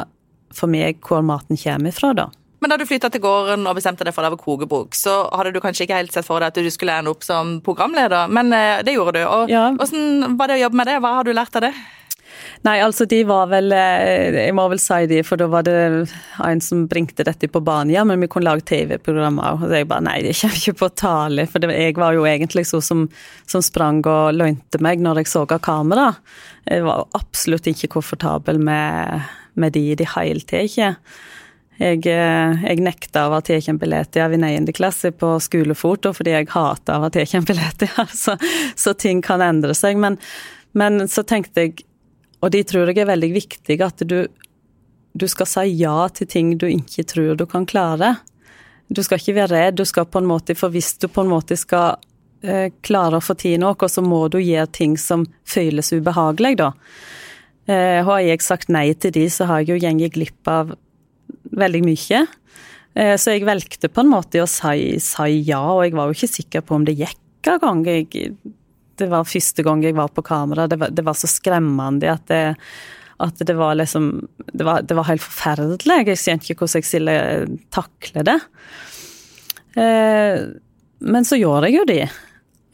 for 0.55 0.71
meg 0.71 1.01
hvor 1.05 1.25
maten 1.27 1.59
kommer 1.61 1.95
fra, 1.95 2.13
da. 2.17 2.29
Men 2.59 2.73
da 2.73 2.79
du 2.79 2.87
flytta 2.89 3.11
til 3.15 3.23
gården 3.23 3.69
og 3.71 3.77
bestemte 3.79 4.07
deg 4.07 4.15
for 4.15 4.25
å 4.25 4.31
lage 4.31 4.41
kokebok, 4.43 4.97
så 4.99 5.21
hadde 5.31 5.53
du 5.55 5.61
kanskje 5.63 5.87
ikke 5.87 6.01
helt 6.01 6.15
sett 6.15 6.27
for 6.27 6.43
deg 6.43 6.51
at 6.51 6.59
du 6.59 6.71
skulle 6.75 6.97
ende 6.99 7.13
opp 7.13 7.23
som 7.27 7.59
programleder, 7.65 8.27
men 8.35 8.51
eh, 8.57 8.81
det 8.87 8.97
gjorde 8.97 9.21
du. 9.21 9.23
Og 9.29 9.53
ja. 9.53 9.69
Hvordan 9.79 10.35
var 10.41 10.51
det 10.51 10.59
å 10.59 10.65
jobbe 10.65 10.81
med 10.81 10.91
det? 10.91 10.99
Hva 11.05 11.15
har 11.21 11.29
du 11.29 11.33
lært 11.37 11.59
av 11.59 11.69
det? 11.69 11.73
Nei, 12.67 12.81
altså 12.83 13.07
de 13.09 13.21
var 13.27 13.49
vel 13.51 13.71
eh, 13.75 14.35
Jeg 14.35 14.55
må 14.57 14.65
vel 14.71 14.81
si 14.83 14.99
de, 15.11 15.21
for 15.27 15.41
da 15.41 15.47
var 15.51 15.67
det 15.67 15.77
en 16.45 16.63
som 16.63 16.87
bringte 16.91 17.27
dette 17.27 17.51
på 17.51 17.63
banen. 17.65 17.93
Ja, 17.95 18.05
men 18.09 18.21
vi 18.23 18.29
kunne 18.31 18.51
lage 18.51 18.67
TV-programmer. 18.69 19.63
Og 19.63 19.75
jeg 19.75 19.89
bare 19.91 20.07
nei, 20.09 20.19
det 20.27 20.35
kommer 20.41 20.59
ikke 20.59 20.81
på 20.83 20.91
tale. 20.99 21.47
For 21.51 21.63
det, 21.63 21.73
jeg 21.79 21.97
var 21.99 22.19
jo 22.19 22.27
egentlig 22.29 22.67
så 22.69 22.83
som, 22.85 23.07
som 23.47 23.65
sprang 23.65 24.03
og 24.07 24.35
løgnte 24.39 24.83
meg 24.85 25.03
når 25.05 25.23
jeg 25.23 25.33
så 25.33 25.45
av 25.47 25.59
kamera. 25.65 26.11
Jeg 26.69 26.87
var 26.87 27.07
absolutt 27.19 27.71
ikke 27.71 27.93
komfortabel 27.95 28.59
med 28.61 29.29
med 29.59 29.75
de 29.77 29.91
de 29.99 29.99
det 29.99 30.09
tar. 30.15 30.97
Jeg, 31.79 32.01
eh, 32.11 32.63
jeg 32.65 32.83
nekta 32.83 33.29
av 33.29 33.37
å 33.37 33.43
en 33.71 33.79
billetter 33.79 34.25
av 34.25 34.33
i 34.35 34.39
9. 34.41 34.73
klasse 34.75 35.13
på 35.15 35.37
skolefoto 35.39 36.11
fordi 36.17 36.35
jeg 36.35 36.49
hata 36.51 36.97
av 36.97 37.07
å 37.07 37.11
ta 37.15 37.23
billetter, 37.47 37.93
så, 38.25 38.35
så 38.75 38.95
ting 38.99 39.23
kan 39.23 39.43
endre 39.45 39.77
seg. 39.79 39.97
Men, 39.97 40.19
men, 40.73 41.07
så 41.09 41.23
tenkte 41.23 41.69
jeg, 41.69 41.85
og 42.43 42.51
de 42.55 42.65
tror 42.67 42.91
jeg 42.91 42.99
er 42.99 43.13
veldig 43.13 43.31
viktig, 43.35 43.79
at 43.83 44.03
du, 44.11 44.25
du 45.15 45.27
skal 45.31 45.47
si 45.47 45.69
ja 45.79 46.09
til 46.11 46.27
ting 46.27 46.57
du 46.59 46.67
ikke 46.67 47.07
tror 47.07 47.39
du 47.39 47.47
kan 47.47 47.67
klare. 47.67 48.17
Du 48.89 49.03
skal 49.05 49.21
ikke 49.21 49.37
være 49.37 49.55
redd, 49.55 49.79
du 49.79 49.87
skal 49.87 50.09
på 50.11 50.19
en 50.19 50.27
måte, 50.27 50.59
for 50.59 50.75
hvis 50.75 50.97
du 50.99 51.07
på 51.13 51.23
en 51.23 51.31
måte 51.31 51.59
skal 51.61 52.01
eh, 52.43 52.75
klare 52.83 53.21
å 53.21 53.23
få 53.23 53.39
til 53.39 53.59
noe, 53.63 53.89
så 53.91 54.03
må 54.03 54.25
du 54.33 54.41
gjøre 54.43 54.71
ting 54.75 54.99
som 54.99 55.29
føles 55.47 55.93
ubehagelig, 55.95 56.57
da. 56.59 56.73
Eh, 57.69 58.01
har 58.05 58.21
jeg 58.25 58.45
sagt 58.45 58.71
nei 58.73 58.91
til 58.97 59.13
de, 59.13 59.27
så 59.29 59.49
har 59.49 59.63
jeg 59.63 59.77
jo 59.77 59.97
gått 60.01 60.15
glipp 60.17 60.49
av 60.49 60.77
veldig 61.59 61.83
mye. 61.85 62.23
Eh, 62.97 63.15
så 63.21 63.35
jeg 63.35 63.47
valgte 63.49 63.91
på 63.93 64.03
en 64.03 64.13
måte 64.13 64.41
å 64.43 64.49
si, 64.49 64.97
si, 65.05 65.41
ja, 65.49 65.61
og 65.61 65.85
jeg 65.85 65.97
var 65.99 66.09
jo 66.09 66.17
ikke 66.17 66.37
sikker 66.39 66.65
på 66.65 66.79
om 66.79 66.87
det 66.89 66.97
gikk 66.99 67.51
av 67.53 67.61
gang. 67.63 67.85
Jeg, 67.87 68.33
Det 68.99 69.07
var 69.07 69.29
første 69.29 69.63
gang 69.63 69.83
jeg 69.85 69.95
var 69.95 70.09
på 70.09 70.25
kamera. 70.27 70.67
Det 70.67 70.79
var, 70.81 70.91
det 70.91 71.05
var 71.05 71.15
så 71.15 71.29
skremmende 71.31 72.11
at 72.11 72.25
det, 72.27 72.57
at 73.19 73.39
det 73.47 73.55
var 73.55 73.75
liksom 73.75 74.29
det 74.53 74.65
var, 74.65 74.83
det 74.83 74.97
var, 74.97 75.07
helt 75.11 75.23
forferdelig. 75.23 76.07
Jeg 76.09 76.19
skjønte 76.19 76.49
ikke 76.49 76.65
hvordan 76.65 76.81
jeg 76.81 76.89
skulle 76.89 77.19
takle 77.75 78.25
det. 78.27 78.39
Eh, 79.77 80.47
men 80.99 81.29
så 81.29 81.39
gjorde 81.39 81.69
jeg 81.69 81.79
jo 81.79 81.85
det. 81.93 82.07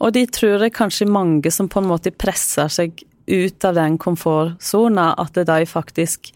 Og 0.05 0.15
de 0.15 0.25
tror 0.27 0.63
jeg 0.63 0.75
kanskje 0.75 1.07
mange 1.09 1.51
som 1.53 1.69
på 1.71 1.81
en 1.81 1.89
måte 1.91 2.13
presser 2.15 2.71
seg 2.71 3.03
ut 3.27 3.65
av 3.65 3.77
den 3.77 3.97
komfortsona, 4.01 5.11
at 5.21 5.37
de 5.47 5.59
faktisk 5.69 6.31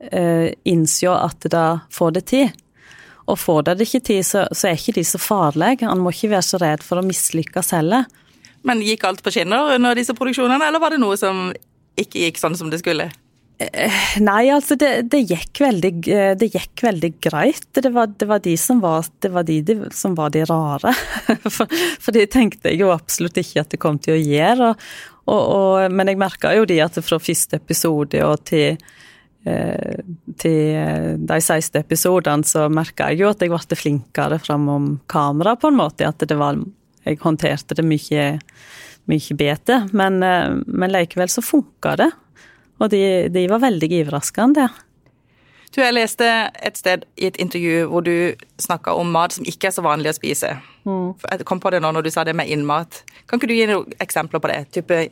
eh, 0.00 0.52
innser 0.64 1.16
at 1.16 1.48
de 1.50 1.66
får 1.92 2.16
det 2.16 2.24
til. 2.32 2.48
Og 3.26 3.38
får 3.38 3.66
de 3.66 3.76
det 3.78 3.88
ikke 3.88 4.04
til, 4.06 4.22
så, 4.26 4.46
så, 4.54 4.70
er 4.70 4.78
ikke 4.78 4.98
de 5.00 5.04
så 5.06 5.18
farlige. 5.18 5.86
Han 5.86 6.02
må 6.02 6.14
ikke 6.14 6.34
være 6.36 6.46
så 6.46 6.62
redd 6.62 6.84
for 6.86 7.00
å 7.00 7.06
mislykkes 7.06 7.74
heller. 7.74 8.06
Men 8.66 8.82
gikk 8.82 9.06
alt 9.06 9.22
på 9.22 9.32
skinner 9.34 9.74
under 9.76 9.98
disse 9.98 10.14
produksjonene, 10.16 10.68
eller 10.68 10.82
var 10.82 10.94
det 10.94 11.02
noe 11.02 11.18
som 11.18 11.48
ikke 11.98 12.26
gikk 12.26 12.42
sånn 12.42 12.58
som 12.58 12.70
det 12.70 12.82
skulle? 12.82 13.08
Eh, 13.58 14.00
nei, 14.20 14.50
altså 14.52 14.76
det, 14.76 15.08
det, 15.12 15.22
gikk, 15.30 15.62
veldig, 15.64 15.92
eh, 16.12 16.32
det 16.36 16.50
gikk 16.52 16.82
veldig 16.84 17.10
greit. 17.24 17.66
Det 17.72 17.92
var, 17.94 18.10
det 18.12 18.28
var, 18.28 18.42
de 18.44 18.56
som 18.60 18.82
var, 18.82 19.06
det 19.24 19.30
var 19.32 19.46
de, 19.48 19.60
de 19.64 19.76
som 19.96 20.14
var 20.18 20.34
de 20.34 20.44
rare. 20.48 20.92
For, 21.56 21.70
for 22.02 22.12
det 22.14 22.28
tenkte 22.34 22.70
jeg 22.70 22.82
jo 22.82 22.92
absolutt 22.92 23.38
ikke 23.40 23.62
at 23.62 23.72
det 23.72 23.80
kom 23.80 23.98
til 24.02 24.16
å 24.16 24.20
gjøre. 24.20 24.74
Og, 24.74 24.90
og, 25.26 25.42
og, 25.42 25.92
men 25.92 26.10
jeg 26.10 26.20
merka 26.20 26.52
jo 26.54 26.66
de 26.68 26.78
at 26.84 26.98
fra 27.02 27.18
første 27.22 27.58
episode 27.58 28.22
og 28.22 28.44
til 28.46 28.76
eh, 29.46 30.02
til 30.38 31.18
de 31.22 31.38
16 31.40 31.80
episodene, 31.80 32.46
så 32.46 32.66
merka 32.72 33.10
jeg 33.10 33.22
jo 33.22 33.30
at 33.30 33.42
jeg 33.42 33.52
ble 33.52 33.78
flinkere 33.78 34.40
framom 34.42 34.96
kamera, 35.10 35.56
på 35.58 35.70
en 35.70 35.78
måte. 35.78 36.06
At 36.06 36.22
det 36.22 36.38
var 36.38 36.58
Jeg 37.06 37.20
håndterte 37.22 37.76
det 37.78 37.84
mye, 37.86 38.40
mye 39.06 39.34
bedre. 39.38 39.86
Men, 39.92 40.22
eh, 40.22 40.56
men 40.66 40.90
likevel 40.90 41.30
så 41.30 41.42
funka 41.42 41.96
det. 41.96 42.10
Og 42.82 42.90
de, 42.90 43.28
de 43.30 43.46
var 43.48 43.62
veldig 43.62 43.90
overraskende. 44.02 44.66
Du, 45.76 45.82
jeg 45.82 45.92
leste 45.92 46.24
et 46.64 46.78
sted 46.80 47.02
i 47.20 47.26
et 47.28 47.36
intervju 47.36 47.82
hvor 47.90 48.04
du 48.06 48.32
snakka 48.62 48.94
om 48.96 49.10
mat 49.12 49.34
som 49.36 49.44
ikke 49.44 49.68
er 49.68 49.74
så 49.76 49.84
vanlig 49.84 50.14
å 50.14 50.16
spise. 50.16 50.54
Mm. 50.88 51.10
Jeg 51.20 51.44
kom 51.48 51.60
på 51.60 51.72
det 51.74 51.82
nå 51.84 51.90
når 51.92 52.06
du 52.06 52.10
sa 52.14 52.24
det 52.24 52.32
med 52.38 52.48
innmat. 52.48 53.02
Kan 53.28 53.36
ikke 53.36 53.50
du 53.50 53.58
gi 53.58 53.66
noen 53.68 53.92
eksempler 54.00 54.40
på 54.40 54.48
det? 54.48 54.62
Type 54.72 55.02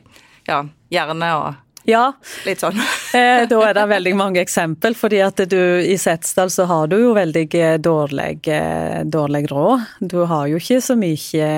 ja, 0.49 0.63
hjerne 0.95 1.29
og 1.37 1.61
ja. 1.85 2.07
Litt 2.47 2.65
sånn. 2.65 2.81
Eh, 3.15 3.45
da 3.47 3.59
er 3.63 3.77
det 3.77 3.83
veldig 3.93 4.13
mange 4.19 4.41
eksempel, 4.43 4.97
fordi 4.99 5.21
at 5.23 5.39
du 5.47 5.61
i 5.87 5.95
Setesdal 6.01 6.49
så 6.51 6.65
har 6.67 6.89
du 6.91 6.97
jo 6.99 7.13
veldig 7.15 7.45
eh, 7.61 7.77
dårlig, 7.79 8.41
eh, 8.51 9.05
dårlig 9.07 9.45
råd. 9.53 9.85
Du 10.01 10.17
har 10.27 10.49
jo 10.51 10.59
ikke 10.59 10.81
så 10.83 10.97
mye 10.99 11.51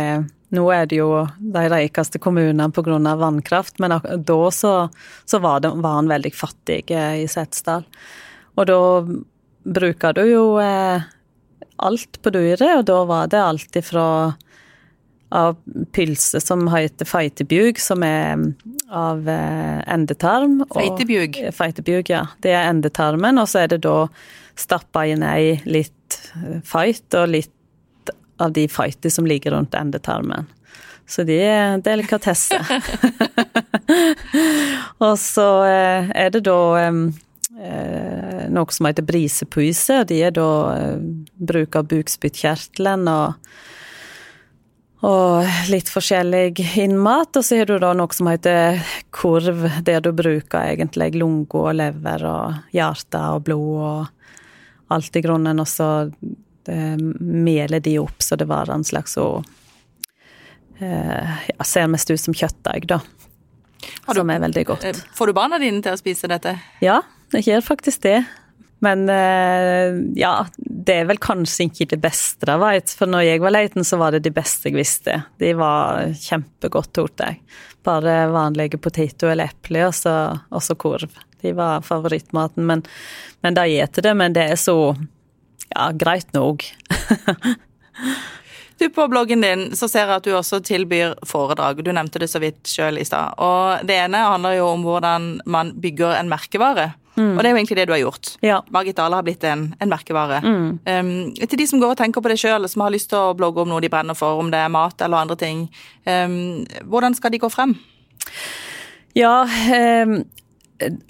Nå 0.53 0.67
er 0.71 0.85
det 0.87 0.99
jo 1.01 1.25
de 1.41 1.63
rikeste 1.73 2.21
kommunene 2.23 2.69
pga. 2.71 2.99
vannkraft, 3.19 3.81
men 3.81 3.97
da 4.05 4.37
så, 4.53 4.75
så 5.25 5.41
var, 5.43 5.65
det, 5.65 5.73
var, 5.75 5.97
han 5.97 6.13
veldig 6.13 6.35
fattig 6.35 6.85
i 6.93 7.25
Setesdal. 7.27 7.89
Og 8.57 8.67
da 8.69 8.81
bruker 9.77 10.17
du 10.17 10.25
jo 10.27 10.45
alt 10.57 12.19
på 12.23 12.33
dyret, 12.33 12.79
og 12.79 12.85
da 12.89 12.99
var 13.09 13.31
det 13.33 13.43
alt 13.43 13.79
ifra 13.79 14.07
av 15.29 15.57
pølse 15.93 16.41
som 16.41 16.69
heter 16.71 17.09
feitebjug, 17.09 17.81
som 17.83 18.05
er 18.07 18.39
av 18.95 19.27
eh, 19.29 19.81
endetarm. 19.91 20.61
Feitebjug? 20.71 21.41
Feitebjug, 21.55 22.11
ja. 22.13 22.23
Det 22.43 22.55
er 22.55 22.69
endetarmen, 22.71 23.41
og 23.43 23.51
så 23.51 23.65
er 23.65 23.75
det 23.75 23.83
da 23.87 24.07
stappa 24.57 25.05
inn 25.11 25.27
ei 25.27 25.59
litt 25.67 26.21
eh, 26.39 26.61
feit 26.65 27.19
og 27.19 27.33
litt 27.35 28.13
av 28.39 28.53
de 28.55 28.67
feite 28.71 29.11
som 29.11 29.27
ligger 29.27 29.57
rundt 29.57 29.75
endetarmen. 29.75 30.47
Så 31.07 31.25
de 31.27 31.37
er 31.43 31.83
delikatesse. 31.83 32.59
og 35.07 35.15
så 35.23 35.49
eh, 35.67 36.11
er 36.15 36.33
det 36.35 36.47
da 36.47 36.61
noe 37.57 38.75
som 38.75 38.85
heter 38.85 39.05
brisepuise. 39.07 40.03
de 40.05 40.19
er 40.27 40.35
da 40.37 40.49
bruk 41.41 41.79
av 41.79 41.87
bukspyttkjertelen 41.89 43.09
og 43.09 43.39
og 45.05 45.69
litt 45.71 45.91
forskjellig 45.93 46.57
innmat. 46.81 47.37
Og 47.37 47.45
så 47.45 47.61
har 47.61 47.69
du 47.69 47.79
da 47.83 47.93
noe 47.97 48.15
som 48.17 48.31
heter 48.31 48.81
kurv, 49.15 49.67
der 49.85 50.01
du 50.05 50.13
bruker 50.17 50.73
egentlig 50.73 51.13
lunge 51.19 51.59
og 51.59 51.75
lever 51.77 52.25
og 52.27 52.73
hjerte 52.75 53.21
og 53.35 53.45
blod 53.47 53.83
og 53.91 54.95
alt 54.97 55.19
i 55.19 55.25
grunnen. 55.25 55.61
Og 55.63 55.69
så 55.69 55.91
eh, 56.71 56.97
meler 57.21 57.83
de 57.85 57.99
opp 58.03 58.25
så 58.25 58.39
det 58.41 58.49
var 58.51 58.73
en 58.73 58.87
slags 58.87 59.19
så 59.19 59.29
eh, 60.81 61.37
ja, 61.53 61.65
Ser 61.65 61.93
mest 61.93 62.11
ut 62.11 62.21
som 62.21 62.37
kjøttdeig, 62.37 62.89
da. 62.89 63.03
Du, 64.07 64.15
som 64.17 64.31
er 64.33 64.41
veldig 64.43 64.65
godt. 64.67 64.89
Eh, 64.89 65.05
får 65.15 65.31
du 65.31 65.37
barna 65.37 65.61
dine 65.63 65.85
til 65.85 65.95
å 65.95 66.01
spise 66.01 66.31
dette? 66.31 66.57
Ja, 66.83 67.03
jeg 67.35 67.49
gjør 67.49 67.65
faktisk 67.73 68.05
det. 68.07 68.21
Men 68.85 69.09
eh, 69.09 69.97
ja, 70.21 70.47
det 70.59 70.99
er 71.01 71.07
vel 71.09 71.21
kanskje 71.23 71.67
ikke 71.71 71.89
det 71.95 72.01
beste 72.03 72.49
jeg 72.49 72.61
vet. 72.61 72.93
For 72.99 73.11
når 73.11 73.25
jeg 73.27 73.43
var 73.45 73.55
liten, 73.57 73.87
så 73.89 73.99
var 74.01 74.13
det 74.15 74.25
de 74.27 74.35
beste 74.37 74.69
jeg 74.69 74.77
visste. 74.77 75.21
De 75.41 75.55
var 75.57 76.13
kjempegodt, 76.21 76.93
torde 76.97 77.31
jeg. 77.31 77.41
Bare 77.87 78.27
vanlige 78.35 78.81
poteter 78.83 79.33
eller 79.33 79.53
epler, 79.53 79.89
og 79.89 80.41
og 80.51 80.63
så 80.63 80.77
korv. 80.77 81.11
De 81.43 81.55
var 81.57 81.85
favorittmaten. 81.87 82.67
Men, 82.67 82.85
men 83.41 83.57
de 83.57 83.69
spiser 83.71 84.11
det, 84.11 84.17
men 84.17 84.37
det 84.37 84.51
er 84.53 84.61
så 84.61 84.79
ja, 85.71 85.91
greit 85.93 86.33
nok. 86.37 86.67
Du, 88.77 88.91
På 88.93 89.07
bloggen 89.09 89.41
din 89.41 89.71
så 89.73 89.87
ser 89.89 90.05
jeg 90.05 90.19
at 90.19 90.27
du 90.27 90.35
også 90.37 90.59
tilbyr 90.61 91.15
foredrag. 91.25 91.79
Du 91.81 91.89
nevnte 91.97 92.21
det 92.21 92.29
så 92.29 92.43
vidt 92.43 92.69
sjøl 92.69 92.99
i 93.01 93.07
stad. 93.09 93.33
Det 93.89 93.97
ene 93.97 94.21
handler 94.21 94.59
jo 94.59 94.67
om 94.75 94.85
hvordan 94.85 95.31
man 95.49 95.71
bygger 95.81 96.13
en 96.19 96.29
merkevare. 96.29 96.91
Mm. 97.17 97.33
Og 97.33 97.41
det 97.41 97.49
er 97.49 97.53
jo 97.55 97.59
egentlig 97.59 97.79
det 97.79 97.87
du 97.89 97.95
har 97.95 98.03
gjort. 98.03 98.31
Ja. 98.45 98.61
Margit 98.75 98.99
Dale 98.99 99.19
har 99.19 99.27
blitt 99.27 99.45
en, 99.49 99.67
en 99.81 99.93
merkevare. 99.93 100.41
Mm. 100.45 100.69
Um, 100.85 101.11
til 101.41 101.61
de 101.61 101.67
som 101.71 101.81
går 101.83 101.95
og 101.95 102.01
tenker 102.01 102.25
på 102.25 102.33
det 102.33 102.39
sjøl, 102.43 102.69
som 102.69 102.85
har 102.85 102.93
lyst 102.95 103.11
til 103.13 103.21
å 103.21 103.35
blogge 103.39 103.65
om 103.65 103.73
noe 103.73 103.83
de 103.85 103.91
brenner 103.93 104.19
for, 104.19 104.41
om 104.43 104.53
det 104.53 104.61
er 104.61 104.73
mat 104.73 105.01
eller 105.05 105.25
andre 105.25 105.39
ting, 105.41 105.67
um, 106.05 106.67
hvordan 106.91 107.17
skal 107.17 107.33
de 107.33 107.43
gå 107.43 107.51
frem? 107.53 107.77
Ja, 109.17 109.47
um, 109.49 110.21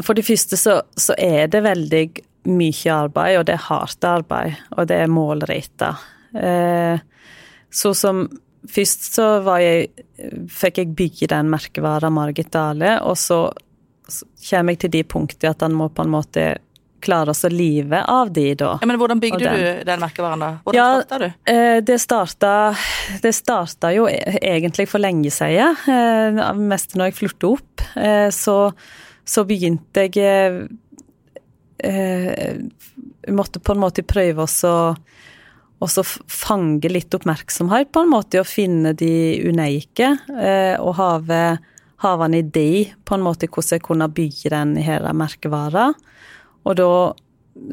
for 0.06 0.14
det 0.14 0.26
første 0.28 0.58
så, 0.60 0.78
så, 0.94 1.18
er 1.18 1.50
det 1.50 1.64
veldig 1.66 2.06
mye 2.46 2.94
arbeid, 2.94 3.40
og 3.40 3.46
det 3.48 3.56
er 3.56 3.66
hardt 3.66 4.06
arbeid, 4.06 4.64
og 4.76 4.86
det 4.86 5.02
er 5.02 5.10
målretta. 5.10 5.96
Uh, 6.36 6.98
så 7.74 7.94
som 7.96 8.28
Først 8.66 9.04
så 9.14 9.26
jeg, 9.62 9.92
fikk 10.50 10.80
jeg 10.80 10.94
bygge 10.98 11.28
den 11.30 11.50
merkevaren 11.52 12.14
Margit 12.16 12.48
Dale, 12.50 12.96
og 13.06 13.14
så 13.14 13.44
kommer 14.50 14.74
jeg 14.74 14.84
til 14.84 14.94
de 14.94 15.02
punktene 15.08 15.52
at 15.52 15.64
han 15.64 15.74
må 15.76 15.90
på 15.92 16.04
en 16.06 16.12
måte 16.12 16.46
klare 17.06 17.32
oss 17.32 17.44
å 17.46 17.50
live 17.52 18.00
av 18.08 18.30
de, 18.34 18.46
da. 18.58 18.76
Ja, 18.80 18.88
men 18.88 18.98
hvordan 19.00 19.20
bygde 19.22 19.42
den. 19.42 19.60
du 19.60 19.84
den 19.88 20.02
merkevaren, 20.02 20.42
da? 20.42 20.50
Hvordan 20.64 20.80
ja, 20.80 21.02
starta 21.02 21.18
du? 21.22 21.52
Eh, 21.52 21.78
det 21.86 21.98
starta, 22.02 22.52
det 23.22 23.32
starta 23.36 23.92
jo 23.94 24.08
e-, 24.10 24.38
egentlig 24.40 24.88
for 24.90 25.02
lenge 25.02 25.30
siden. 25.34 25.76
Eh, 25.92 26.40
mest 26.58 26.96
når 26.96 27.12
jeg 27.12 27.18
flyttet 27.20 27.48
opp. 27.50 27.86
Eh, 28.00 28.28
så, 28.34 28.58
så 29.26 29.46
begynte 29.48 30.08
jeg 30.08 30.68
måtte 33.36 33.60
på 33.60 33.74
en 33.74 33.82
måte 33.82 34.02
prøve 34.06 34.46
å 34.46 35.88
fange 36.32 36.88
litt 36.88 37.14
oppmerksomhet, 37.14 37.92
på 37.92 38.02
en 38.02 38.10
måte, 38.10 38.40
og 38.40 38.48
finne 38.48 38.94
de 38.96 39.12
unike. 39.44 40.08
Og 40.80 40.94
have 40.96 41.40
har 42.04 42.24
en 42.24 42.34
idé 42.36 42.92
på 43.04 43.16
en 43.16 43.24
måte 43.24 43.48
hvordan 43.48 43.78
jeg 43.78 43.86
kunne 43.86 44.08
bygge 44.12 44.52
den 44.52 44.76
her 44.84 45.06
merkevaren. 45.16 45.96
Og 46.66 46.76
da 46.76 46.90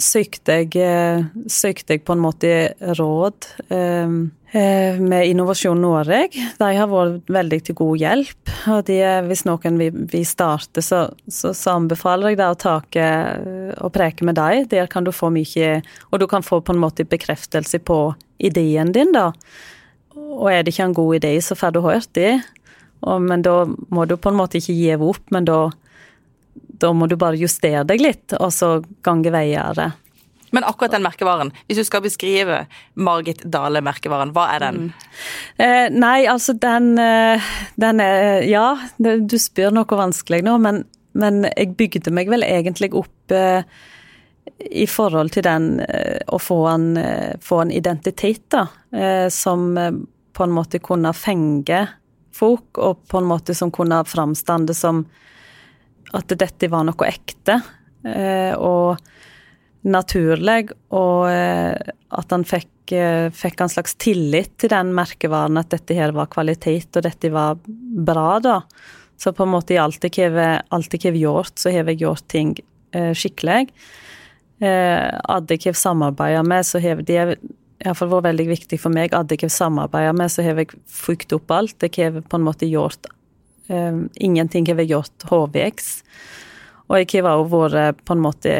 søkte 0.01 0.61
jeg, 0.61 0.75
eh, 0.79 1.25
søkte 1.51 1.95
jeg 1.95 2.03
på 2.05 2.15
en 2.15 2.23
måte 2.23 2.51
råd 2.97 3.47
eh, 3.73 4.13
eh, 4.53 5.01
med 5.01 5.27
Innovasjon 5.27 5.81
Norge. 5.81 6.29
De 6.59 6.69
har 6.77 6.89
vært 6.91 7.27
veldig 7.33 7.59
til 7.67 7.77
god 7.79 7.99
hjelp. 8.03 8.53
Og 8.73 8.85
de, 8.87 8.99
hvis 9.27 9.45
noen 9.49 9.79
vil, 9.81 9.99
vil 10.13 10.25
starte, 10.27 10.83
så, 10.85 11.05
så, 11.27 11.51
så, 11.51 11.75
anbefaler 11.75 12.33
jeg 12.33 12.39
deg 12.39 12.55
å 12.55 12.61
take 12.63 13.11
og 13.83 13.93
preke 13.95 14.27
med 14.27 14.39
dem. 14.39 14.67
Der 14.71 14.89
kan 14.91 15.05
du 15.05 15.11
få 15.11 15.33
mye 15.33 15.81
Og 16.11 16.19
du 16.21 16.27
kan 16.31 16.45
få 16.45 16.61
på 16.61 16.73
en 16.73 16.81
måte 16.81 17.07
bekreftelse 17.07 17.81
på 17.83 17.99
ideen 18.39 18.91
din, 18.95 19.11
da. 19.15 19.31
Og 20.13 20.49
er 20.51 20.63
det 20.63 20.73
ikke 20.73 20.89
en 20.91 20.97
god 20.97 21.15
idé, 21.19 21.37
så 21.41 21.57
får 21.57 21.73
du 21.73 21.83
hørt 21.83 22.11
det. 22.15 22.37
Og, 23.03 23.21
men 23.21 23.43
da 23.45 23.63
må 23.67 24.05
du 24.07 24.15
på 24.17 24.31
en 24.31 24.39
måte 24.39 24.59
ikke 24.59 24.75
gi 24.75 24.93
opp, 24.95 25.25
men 25.35 25.47
da, 25.49 25.59
da 26.83 26.93
må 26.95 27.09
du 27.11 27.17
bare 27.19 27.39
justere 27.39 27.83
deg 27.87 28.01
litt, 28.03 28.35
og 28.39 28.51
så 28.55 28.77
gange 29.05 29.33
veier. 29.33 29.83
Men 30.53 30.67
akkurat 30.69 30.93
den 30.93 31.05
merkevaren, 31.05 31.49
hvis 31.67 31.81
du 31.81 31.87
skal 31.87 32.03
beskrive 32.05 32.63
Margit 32.93 33.41
Dale-merkevaren, 33.49 34.35
hva 34.35 34.49
er 34.53 34.61
den? 34.61 34.81
Mm. 34.83 35.15
Eh, 35.65 35.87
nei, 35.95 36.19
altså 36.29 36.53
den, 36.53 36.93
eh, 37.01 37.53
den 37.81 38.03
er 38.03 38.45
Ja, 38.45 38.67
du 39.01 39.37
spør 39.41 39.73
noe 39.73 39.97
vanskelig 39.97 40.43
nå, 40.45 40.59
men, 40.61 40.83
men 41.17 41.47
jeg 41.49 41.73
bygde 41.79 42.13
meg 42.13 42.29
vel 42.29 42.45
egentlig 42.45 42.93
opp 42.93 43.33
eh, 43.33 43.65
i 44.59 44.85
forhold 44.87 45.33
til 45.33 45.45
den 45.45 45.79
eh, 45.87 46.21
å 46.27 46.39
få 46.41 46.59
en, 46.69 46.87
eh, 46.97 47.33
få 47.41 47.63
en 47.63 47.73
identitet, 47.73 48.45
da, 48.53 48.67
eh, 48.93 49.27
som 49.33 49.73
på 50.33 50.43
en 50.43 50.53
måte 50.53 50.81
kunne 50.83 51.13
fenge 51.17 51.81
folk, 52.33 52.77
og 52.77 53.03
på 53.09 53.21
en 53.21 53.29
måte 53.29 53.55
som 53.57 53.71
kunne 53.73 54.01
framstande 54.09 54.75
som 54.77 55.03
at 56.13 56.33
dette 56.37 56.69
var 56.69 56.85
noe 56.85 57.09
ekte 57.09 57.59
eh, 58.05 58.53
og 58.57 58.99
naturlig, 59.83 60.71
og 60.95 61.27
eh, 61.31 61.73
at 62.13 62.35
han 62.35 62.45
fikk, 62.47 62.93
eh, 62.95 63.29
fikk, 63.33 63.63
en 63.63 63.71
slags 63.71 63.97
tillit 64.01 64.53
til 64.61 64.71
den 64.73 64.93
merkevaren, 64.95 65.59
at 65.59 65.73
dette 65.73 65.97
her 65.97 66.13
var 66.15 66.31
kvalitet, 66.33 66.91
og 66.95 67.07
dette 67.07 67.33
var 67.33 67.57
bra, 67.65 68.37
da. 68.43 68.59
Så 69.19 69.33
på 69.35 69.45
en 69.45 69.53
måte 69.53 69.75
i 69.75 69.81
alt 69.81 70.03
jeg 70.03 70.33
har 70.33 71.17
gjort, 71.17 71.57
så 71.59 71.71
har 71.71 71.87
jeg 71.87 72.01
gjort 72.01 72.25
ting 72.27 72.55
skikkelig. 72.93 73.69
Hadde 74.59 75.55
jeg 75.55 75.77
samarbeidet 75.77 76.41
med, 76.45 76.65
så 76.67 76.81
har 76.83 76.99
de 77.05 77.37
iallfall 77.83 78.11
vært 78.11 78.29
veldig 78.29 78.47
viktig 78.51 78.79
for 78.81 78.93
meg. 78.95 79.13
Hadde 79.15 79.37
jeg 79.39 79.51
samarbeidet 79.51 80.15
med, 80.17 80.31
så 80.31 80.45
har 80.45 80.59
jeg 80.61 80.71
fulgt 80.89 81.35
opp 81.35 81.51
alt. 81.53 81.83
Jeg 81.83 81.93
har 81.99 82.23
på 82.23 82.39
en 82.39 82.47
måte 82.47 82.69
gjort 82.69 83.09
um, 83.69 84.07
Ingenting 84.15 84.67
har 84.69 84.81
jeg 84.81 84.93
gjort 84.93 85.27
HVX. 85.29 85.93
Og 86.89 86.99
jeg 86.99 87.23
har 87.23 87.35
også 87.35 87.61
vært 87.73 88.01
på 88.05 88.15
en 88.15 88.23
måte 88.23 88.55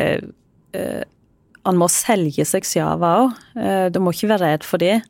uh, 0.75 1.03
Han 1.63 1.79
må 1.79 1.89
selge 1.91 2.45
seg 2.47 2.67
selv 2.67 3.05
òg. 3.07 3.35
Uh, 3.55 3.87
du 3.93 4.01
må 4.03 4.15
ikke 4.15 4.33
være 4.33 4.53
redd 4.53 4.67
for 4.67 4.83
det. 4.83 5.01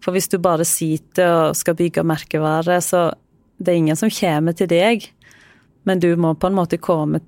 For 0.00 0.16
hvis 0.16 0.30
du 0.32 0.38
bare 0.40 0.64
sitter 0.64 1.50
og 1.50 1.58
skal 1.58 1.76
bygge 1.76 2.06
merkevare, 2.08 2.78
så 2.80 3.10
det 3.60 3.74
er 3.74 3.82
ingen 3.82 3.98
som 3.98 4.12
kommer 4.12 4.56
til 4.56 4.70
deg. 4.70 5.04
Men 5.84 6.00
du 6.00 6.14
må 6.16 6.32
på 6.36 6.48
en 6.48 6.56
måte 6.56 6.80
komme, 6.80 7.20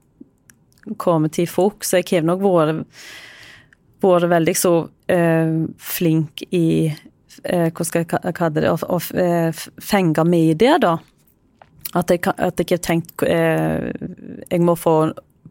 komme 1.00 1.28
til 1.32 1.48
folk, 1.48 1.84
så 1.84 2.00
jeg 2.00 2.08
har 2.14 2.24
nok 2.24 2.40
vært, 2.44 2.86
vært 4.02 4.30
veldig 4.32 4.54
så 4.58 4.74
eh, 5.12 5.54
flink 5.78 6.44
i 6.50 6.66
eh, 6.88 7.68
Hva 7.70 7.86
skal 7.86 8.04
jeg 8.04 8.34
kalle 8.36 8.60
det? 8.60 8.72
Å, 8.72 9.00
eh, 9.22 9.64
fenge 9.82 10.24
media, 10.28 10.78
da. 10.82 10.96
At 11.98 12.10
jeg, 12.10 12.24
at 12.24 12.60
jeg 12.60 12.72
har 12.72 12.82
tenkt 12.82 13.24
eh, 13.26 13.90
Jeg 14.48 14.64
må 14.64 14.76
få 14.80 14.96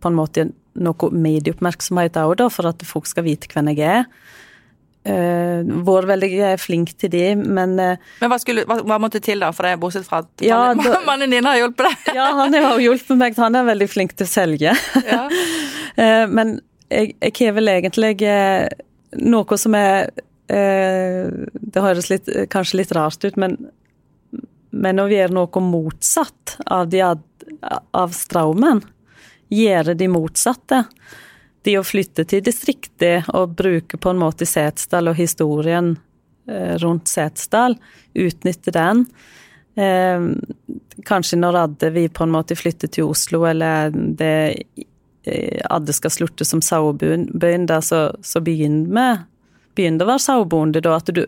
på 0.02 0.10
en 0.10 0.18
måte 0.18 0.48
noe 0.82 1.10
medieoppmerksomhet 1.14 2.16
òg, 2.18 2.38
da, 2.40 2.48
for 2.50 2.70
at 2.72 2.82
folk 2.88 3.06
skal 3.10 3.28
vite 3.28 3.50
hvem 3.52 3.70
jeg 3.74 3.84
er. 3.86 4.08
Uh, 5.02 5.66
vært 5.82 6.12
veldig 6.12 6.50
flink 6.62 6.92
til 7.02 7.10
de, 7.10 7.24
men 7.34 7.72
uh, 7.82 7.96
Men 8.22 8.30
hva, 8.30 8.38
skulle, 8.38 8.68
hva, 8.70 8.76
hva, 8.86 9.00
måtte 9.02 9.18
til, 9.24 9.42
da, 9.42 9.50
for 9.50 9.66
det, 9.66 9.80
bortsett 9.82 10.06
fra 10.06 10.20
at 10.22 10.44
ja, 10.46 10.60
mannen, 10.62 10.86
da, 10.86 11.00
mannen 11.10 11.34
din 11.34 11.48
har 11.50 11.58
hjulpet 11.58 11.88
deg? 11.88 12.12
ja, 12.20 12.28
han 12.38 12.54
har 12.54 12.82
hjulpet 12.82 13.18
meg. 13.18 13.38
Han 13.42 13.58
er 13.58 13.66
veldig 13.72 13.88
flink 13.90 14.14
til 14.14 14.30
å 14.30 14.32
selge. 14.32 14.76
Ja. 15.08 15.24
uh, 15.26 16.26
men 16.38 16.60
jeg, 16.92 17.16
jeg 17.18 17.36
har 17.40 17.56
vel 17.58 17.72
egentlig 17.72 18.12
noe 19.22 19.58
som 19.60 19.76
er 19.78 20.12
Det 20.52 21.80
høres 21.80 22.10
litt, 22.12 22.28
kanskje 22.52 22.82
litt 22.82 22.90
rart 22.92 23.24
ut, 23.24 23.38
men, 23.40 23.54
men 24.76 25.00
å 25.00 25.06
gjøre 25.08 25.32
noe 25.32 25.62
motsatt 25.64 26.58
av, 26.66 26.90
de, 26.92 27.00
av 27.00 28.12
strømmen. 28.12 28.82
Gjøre 29.48 29.96
de 29.96 30.10
motsatte 30.12 30.82
de 31.62 31.78
å 31.78 31.86
flytte 31.86 32.26
til 32.30 32.44
distriktet 32.46 33.30
og 33.38 33.56
bruke 33.58 34.00
på 34.02 34.14
en 34.14 34.22
måte 34.22 34.48
Setesdal 34.50 35.12
og 35.12 35.20
historien 35.20 35.94
eh, 36.50 36.76
rundt 36.82 37.12
Setesdal, 37.12 37.78
utnytte 38.18 38.74
den. 38.76 39.06
Eh, 39.78 40.26
kanskje 41.08 41.40
når 41.40 41.60
hadde 41.64 41.92
vi 41.96 42.08
på 42.10 42.26
en 42.26 42.34
måte 42.34 42.58
flyttet 42.58 42.98
til 42.98 43.12
Oslo, 43.12 43.46
eller 43.50 43.94
det 43.94 44.34
eh, 45.24 45.62
Adde 45.70 45.94
skal 45.94 46.14
slutte 46.14 46.48
som 46.48 46.62
sauebønder, 46.66 47.82
så, 47.82 48.08
så 48.22 48.42
begynner 48.44 48.96
med 48.96 49.28
begynner 49.76 50.06
å 50.06 50.12
være 50.12 50.24
sauebonde, 50.24 50.82
da. 50.84 50.98
At 51.00 51.12
du, 51.16 51.22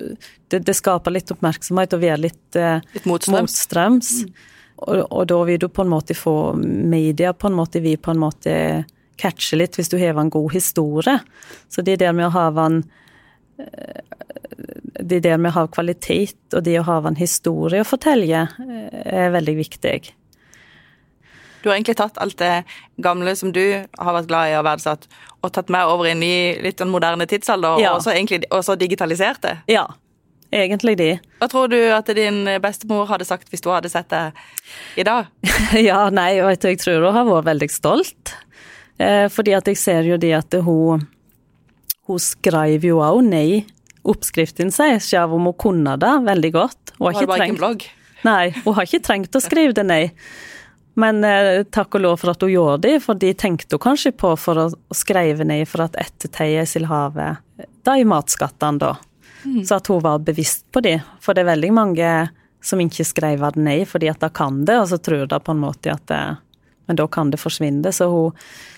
det, 0.52 0.64
det, 0.68 0.76
skaper 0.78 1.16
litt 1.16 1.32
oppmerksomhet 1.34 1.96
og 1.96 2.02
være 2.04 2.24
litt, 2.26 2.58
eh, 2.60 2.82
litt 2.96 3.08
motstrøms. 3.10 3.40
motstrøms. 3.40 4.12
Mm. 4.24 4.50
Og, 4.84 4.98
og, 5.06 5.22
da 5.32 5.38
vil 5.48 5.62
du 5.62 5.70
på 5.72 5.86
en 5.86 5.94
måte 5.94 6.18
få 6.18 6.36
media 6.60 7.32
på 7.34 7.48
en 7.48 7.56
måte 7.56 7.80
vi 7.84 7.96
på 7.96 8.12
en 8.12 8.20
måte 8.20 8.56
catche 9.22 9.56
litt 9.60 9.78
hvis 9.78 9.92
du 9.94 10.00
har 10.02 10.18
en 10.20 10.34
god 10.34 10.52
historie. 10.56 11.20
Så 11.72 11.86
det 11.86 12.00
der 12.02 12.16
med 12.16 12.28
å 12.28 12.34
ha 12.36 12.50
en 12.66 12.82
eh, 13.62 14.02
det 15.04 15.24
der 15.26 15.40
med 15.42 15.54
å 15.54 15.62
ha 15.62 15.70
kvalitet 15.72 16.56
og 16.56 16.64
det 16.66 16.76
å 16.80 16.86
ha 16.88 17.00
en 17.08 17.18
historie 17.18 17.82
å 17.82 17.88
fortelle, 17.88 18.44
eh, 18.64 19.00
er 19.24 19.34
veldig 19.34 19.56
viktig. 19.58 20.12
Du 21.64 21.70
har 21.70 21.78
egentlig 21.78 21.96
tatt 21.96 22.18
alt 22.20 22.36
det 22.42 22.66
gamle 23.04 23.34
som 23.40 23.54
du 23.56 23.64
har 23.64 24.16
vært 24.18 24.28
glad 24.28 24.52
i 24.52 24.56
og 24.60 24.66
verdsatt, 24.68 25.08
og 25.40 25.52
tatt 25.56 25.72
med 25.72 25.88
over 25.88 26.10
i 26.10 26.12
en 26.12 26.20
ny, 26.20 26.36
litt 26.64 26.82
den 26.82 26.92
moderne 26.92 27.28
tidsalder, 27.30 27.80
ja. 27.80 27.94
og, 27.96 28.04
så 28.04 28.12
egentlig, 28.12 28.44
og 28.52 28.66
så 28.68 28.76
digitalisert 28.80 29.40
det? 29.46 29.54
Ja, 29.72 29.86
egentlig 30.52 30.98
de. 31.00 31.10
Hva 31.40 31.48
tror 31.52 31.72
du 31.72 31.80
at 31.96 32.12
din 32.18 32.44
bestemor 32.64 33.08
hadde 33.12 33.28
sagt 33.28 33.48
hvis 33.52 33.64
du 33.64 33.72
hadde 33.72 33.92
sett 33.92 34.12
det 34.12 34.26
i 35.00 35.08
dag? 35.08 35.32
ja, 35.90 36.02
nei, 36.12 36.36
og 36.44 36.52
jeg 36.52 36.82
tror 36.84 37.08
hun 37.08 37.16
har 37.16 37.30
vært 37.32 37.50
veldig 37.54 37.72
stolt. 37.72 38.36
Eh, 39.00 39.26
fordi 39.32 39.56
at 39.56 39.72
jeg 39.72 39.80
ser 39.80 40.06
jo 40.06 40.20
det 40.22 40.36
at 40.38 40.54
hun 40.62 41.08
Hun 42.04 42.20
skrev 42.20 42.84
jo 42.84 42.98
òg 43.00 43.22
ned 43.24 43.70
oppskriften 44.04 44.74
sin, 44.76 45.00
selv 45.00 45.38
om 45.38 45.46
hun 45.48 45.56
kunne 45.56 45.96
det 45.96 46.12
veldig 46.26 46.52
godt. 46.52 46.92
Hun 46.98 47.08
har, 47.08 47.22
hun 47.22 47.30
har 47.32 47.44
ikke 47.46 47.54
en 47.54 47.60
blogg? 47.62 47.86
Nei, 48.28 48.52
hun 48.66 48.76
har 48.76 48.88
ikke 48.88 49.00
trengt 49.08 49.36
å 49.36 49.42
skrive 49.44 49.72
det 49.78 49.86
ned. 49.88 50.26
Men 51.00 51.24
eh, 51.26 51.64
takk 51.74 51.98
og 51.98 52.04
lov 52.04 52.20
for 52.22 52.34
at 52.34 52.44
hun 52.46 52.52
gjorde 52.54 52.84
det, 52.86 52.98
for 53.04 53.18
de 53.20 53.32
tenkte 53.34 53.78
hun 53.78 53.86
kanskje 53.88 54.14
på 54.18 54.36
for 54.38 54.62
å, 54.62 54.68
skrive 54.94 55.46
ned 55.48 55.66
for 55.70 55.88
at 55.88 55.98
etterteie 56.02 56.66
Silhavet 56.70 57.42
de 57.58 57.68
da 57.84 57.98
i 58.00 58.06
matskattene, 58.08 58.80
da. 58.80 58.96
Mm. 59.44 59.64
Så 59.68 59.76
at 59.80 59.90
hun 59.92 60.00
var 60.04 60.22
bevisst 60.24 60.64
på 60.72 60.80
det. 60.86 61.02
For 61.22 61.36
det 61.36 61.44
er 61.44 61.52
veldig 61.52 61.72
mange 61.76 62.12
som 62.64 62.80
ikke 62.80 63.04
skrev 63.04 63.42
det 63.44 63.60
ned 63.60 63.84
fordi 63.90 64.08
at 64.08 64.22
de 64.24 64.30
kan 64.32 64.62
det, 64.68 64.78
og 64.80 64.88
så 64.92 65.02
tror 65.04 65.26
de 65.28 65.40
på 65.44 65.52
en 65.52 65.64
måte 65.66 65.92
at 65.92 66.06
det, 66.08 66.22
Men 66.88 67.00
da 67.00 67.08
kan 67.08 67.32
det 67.32 67.40
forsvinne. 67.40 67.92
Så 67.92 68.10
hun 68.12 68.32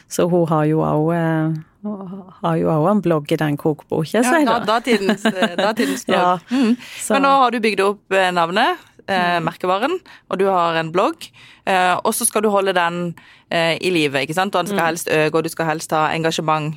så 0.07 0.27
hun 0.29 0.47
har 0.49 0.65
jo 0.69 0.81
òg 0.85 1.07
eh, 1.15 1.53
en 1.85 3.01
blogg 3.01 3.31
i 3.33 3.37
den 3.41 3.57
kokeboka, 3.57 4.21
sier 4.21 4.45
ja, 4.45 4.59
datidens, 4.65 5.25
eh, 5.25 5.55
datidens 5.57 6.05
blogg. 6.07 6.19
Ja, 6.19 6.39
mm. 6.49 6.75
Men 7.09 7.25
nå 7.25 7.31
har 7.41 7.55
du 7.55 7.59
bygd 7.63 7.81
opp 7.85 8.13
eh, 8.15 8.29
navnet, 8.33 8.83
eh, 9.07 9.39
merkevaren, 9.43 9.97
og 10.29 10.39
du 10.39 10.45
har 10.49 10.77
en 10.79 10.91
blogg. 10.93 11.27
Eh, 11.65 11.93
og 11.97 12.13
så 12.13 12.27
skal 12.27 12.45
du 12.45 12.49
holde 12.53 12.75
den 12.77 13.15
eh, 13.49 13.75
i 13.81 13.91
live, 13.93 14.21
ikke 14.21 14.37
sant. 14.37 14.55
Og 14.55 14.63
den 14.63 14.73
skal 14.73 14.81
mm. 14.81 14.87
helst 14.89 15.11
øke, 15.11 15.37
og 15.37 15.43
du 15.43 15.49
skal 15.53 15.69
helst 15.71 15.95
ha 15.95 16.09
engasjement. 16.15 16.75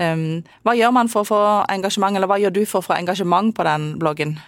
Um, 0.00 0.40
hva 0.64 0.72
gjør 0.78 0.94
man 0.96 1.10
for 1.12 1.26
å 1.26 1.28
få 1.28 1.40
engasjement, 1.68 2.16
eller 2.16 2.30
hva 2.30 2.38
gjør 2.40 2.54
du 2.56 2.62
for 2.64 2.80
å 2.80 2.86
få 2.86 2.94
engasjement 2.96 3.52
på 3.56 3.66
den 3.68 3.92
bloggen? 4.00 4.38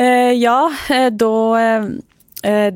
ja, 0.00 0.70
da 1.12 1.32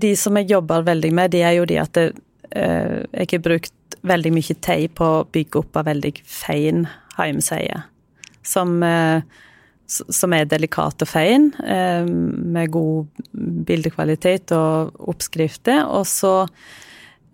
De 0.03 0.11
som 0.18 0.37
jeg 0.37 0.51
jobber 0.51 0.83
veldig 0.85 1.12
med, 1.14 1.31
det 1.33 1.40
er 1.47 1.55
jo 1.57 1.64
de 1.64 1.79
at 1.81 1.94
det, 1.97 2.11
jeg 2.53 3.29
har 3.31 3.40
brukt 3.47 3.73
veldig 4.05 4.33
mye 4.35 4.57
tid 4.64 4.92
på 4.99 5.09
å 5.09 5.25
bygge 5.33 5.61
opp 5.62 5.81
en 5.81 5.88
veldig 5.88 6.12
fin 6.29 6.85
hjemmeside. 7.16 7.83
Som, 8.44 8.83
eh, 8.83 9.23
som, 9.87 10.33
er 10.33 10.49
delikat 10.49 11.03
og 11.05 11.09
fin, 11.09 11.51
eh, 11.64 12.05
med 12.05 12.73
god 12.73 13.07
bildekvalitet 13.68 14.55
og 14.57 14.94
oppskrifter. 15.12 15.85
Og 15.87 16.07
så 16.09 16.35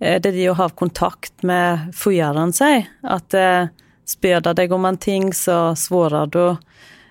er 0.01 0.23
det 0.25 0.35
de 0.37 0.49
å 0.51 0.57
ha 0.59 0.71
kontakt 0.75 1.45
med 1.47 1.91
følgerne 1.97 2.57
seg. 2.57 2.91
At 3.03 3.37
eh, 3.39 3.71
spør 4.09 4.43
de 4.47 4.57
deg 4.63 4.75
om 4.75 4.89
en 4.89 4.99
ting, 5.01 5.33
så 5.37 5.71
svarer 5.79 6.31
du. 6.31 6.45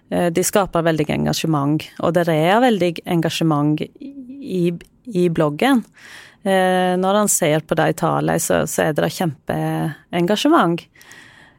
De 0.10 0.42
skaper 0.42 0.82
veldig 0.82 1.06
engasjement, 1.14 1.84
og 2.02 2.16
det 2.16 2.24
er 2.34 2.64
veldig 2.64 2.88
engasjement 3.14 3.78
i, 3.78 4.72
i 5.06 5.28
bloggen. 5.30 5.84
Eh, 6.44 6.98
når 6.98 7.14
han 7.14 7.28
ser 7.28 7.60
på 7.68 7.76
de 7.76 7.92
tallene, 8.00 8.40
så, 8.40 8.64
så, 8.68 8.88
er 8.88 8.96
det 8.96 9.12
kjempeengasjement. 9.12 10.86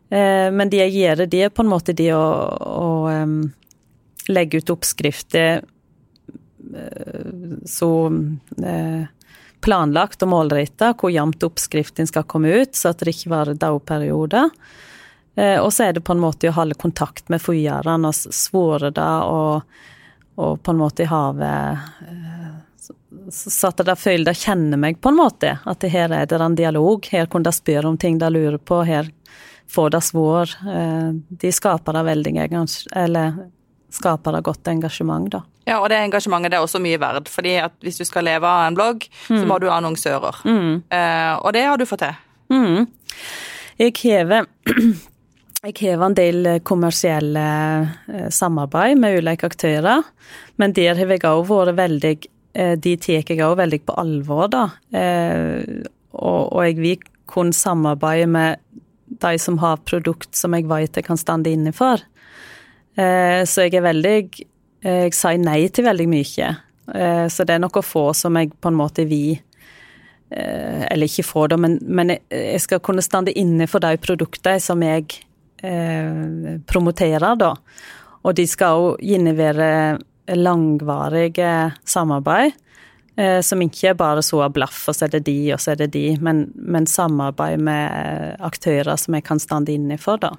Eh, 0.09 0.49
men 0.57 0.73
det 0.73 0.81
jeg 0.87 0.95
gjør, 0.97 1.25
det 1.29 1.43
er 1.45 1.53
på 1.53 1.65
en 1.65 1.73
måte 1.73 1.97
det 1.97 2.11
å, 2.17 2.25
å 2.65 2.89
legge 4.31 4.61
ut 4.61 4.73
oppskrifter 4.73 5.63
uh, 6.75 7.57
så 7.67 7.91
uh, 8.11 9.03
planlagt 9.61 10.23
og 10.25 10.33
målretta 10.33 10.95
hvor 10.97 11.13
jevnt 11.13 11.43
oppskriften 11.45 12.09
skal 12.09 12.27
komme 12.31 12.53
ut, 12.63 12.75
så 12.77 12.93
at 12.93 13.03
det 13.03 13.15
ikke 13.15 13.35
varer 13.35 13.61
dagperioder. 13.61 14.51
Uh, 15.39 15.59
og 15.61 15.71
så 15.75 15.89
er 15.89 15.97
det 15.97 16.07
på 16.07 16.17
en 16.17 16.25
måte 16.25 16.51
å 16.51 16.57
holde 16.57 16.79
kontakt 16.81 17.29
med 17.33 17.43
følgerne 17.43 18.11
og 18.11 18.17
svare 18.17 18.93
det, 18.95 19.13
og, 19.31 19.63
og, 20.41 20.59
på 20.63 20.75
en 20.75 20.83
måte 20.83 21.09
ha 21.11 21.25
så 23.31 23.69
at 23.71 23.83
de 23.87 23.95
føler 23.97 24.25
de 24.31 24.35
kjenner 24.39 24.81
meg, 24.81 25.01
på 25.01 25.11
en 25.11 25.19
måte. 25.19 25.55
At 25.69 25.85
her 25.93 26.13
er 26.15 26.27
det 26.27 26.41
en 26.41 26.57
dialog. 26.59 27.07
Her 27.11 27.29
kan 27.31 27.45
de 27.47 27.53
spørre 27.55 27.89
om 27.89 27.99
ting 27.99 28.19
de 28.19 28.31
lurer 28.33 28.59
på. 28.59 28.83
Her 28.87 29.11
får 29.71 29.91
de 29.95 30.01
svar. 30.05 30.55
Eh, 30.67 31.11
de 31.43 31.53
skaper 31.53 31.99
det 31.99 32.03
veldig 32.11 32.35
Eller 32.97 33.35
skaper 33.95 34.37
det 34.37 34.45
godt 34.47 34.71
engasjement, 34.71 35.29
da. 35.33 35.43
Ja, 35.69 35.79
og 35.79 35.91
det 35.93 36.01
engasjementet 36.01 36.53
det 36.53 36.59
er 36.59 36.65
også 36.65 36.81
mye 36.83 36.99
verd. 36.99 37.29
fordi 37.29 37.55
at 37.63 37.77
hvis 37.85 38.01
du 38.01 38.05
skal 38.05 38.27
leve 38.27 38.49
av 38.49 38.67
en 38.69 38.79
blogg, 38.79 39.05
mm. 39.29 39.37
så 39.37 39.45
må 39.47 39.61
du 39.61 39.69
ha 39.69 39.77
annonsører. 39.79 40.43
Mm. 40.45 40.83
Eh, 40.89 41.35
og 41.39 41.53
det 41.55 41.67
har 41.69 41.79
du 41.79 41.87
fått 41.87 42.07
til. 42.07 42.19
Mm. 42.51 42.89
Jeg 43.79 43.95
hever 44.03 44.49
jeg 45.69 45.77
har 45.79 46.05
en 46.07 46.17
del 46.17 46.51
kommersielle 46.65 47.47
eh, 48.09 48.29
samarbeid 48.35 48.99
med 48.99 49.21
ulike 49.21 49.47
aktører, 49.47 50.03
men 50.57 50.75
der 50.75 50.99
har 50.99 51.15
jeg 51.15 51.27
òg 51.29 51.47
vært 51.49 51.79
veldig 51.79 52.19
Eh, 52.53 52.77
de 52.79 52.97
tar 52.99 53.23
jeg 53.23 53.43
òg 53.45 53.57
veldig 53.61 53.81
på 53.87 53.97
alvor, 54.01 54.49
da. 54.51 54.67
Eh, 54.97 55.87
og, 56.11 56.41
og 56.51 56.63
jeg 56.67 56.79
vil 56.81 57.09
kun 57.31 57.53
samarbeide 57.55 58.27
med 58.31 58.59
de 59.23 59.35
som 59.39 59.59
har 59.63 59.83
produkt 59.87 60.35
som 60.39 60.55
jeg 60.55 60.67
vet 60.71 60.99
jeg 60.99 61.07
kan 61.07 61.21
stande 61.21 61.53
inne 61.53 61.73
for. 61.77 62.03
Eh, 63.01 63.43
så 63.49 63.67
jeg 63.67 63.79
er 63.79 63.87
veldig 63.87 64.17
Jeg 64.81 65.15
sier 65.17 65.41
nei 65.41 65.69
til 65.69 65.85
veldig 65.85 66.07
mye. 66.09 66.51
Så 67.31 67.45
det 67.47 67.55
er 67.55 67.61
noe 67.63 67.83
få 67.85 68.09
som 68.17 68.35
jeg 68.41 68.49
på 68.59 68.71
en 68.73 68.79
måte 68.79 69.05
vil 69.07 69.37
Eller 70.33 71.05
ikke 71.07 71.23
få, 71.23 71.45
da, 71.53 71.59
men, 71.61 71.77
men 71.85 72.15
jeg 72.17 72.63
skal 72.65 72.81
kunne 72.83 73.05
stande 73.05 73.35
inne 73.39 73.69
for 73.71 73.85
de 73.85 73.99
produktene 74.01 74.57
som 74.59 74.81
jeg 74.83 75.05
promoterer, 76.71 77.37
da. 77.37 77.53
Og 78.25 78.35
de 78.39 78.47
skal 78.49 78.81
òg 78.81 79.05
innebære 79.05 79.71
langvarige 80.41 81.53
samarbeid. 81.85 82.57
Eh, 83.21 83.41
som 83.43 83.61
ikke 83.61 83.91
er 83.91 83.99
bare 83.99 84.23
så 84.23 84.45
av 84.47 84.55
blaff, 84.55 84.85
og 84.89 84.97
så 84.97 85.07
er 85.07 85.17
det 85.17 85.25
de, 85.27 85.39
og 85.53 85.61
så 85.61 85.75
er 85.75 85.83
det 85.83 85.91
de, 85.97 86.05
men, 86.25 86.47
men 86.55 86.87
samarbeid 86.89 87.61
med 87.67 88.39
aktører 88.47 88.97
som 89.01 89.17
jeg 89.17 89.27
kan 89.27 89.43
stande 89.43 89.75
inne 89.75 89.99
for, 90.01 90.21
da. 90.23 90.33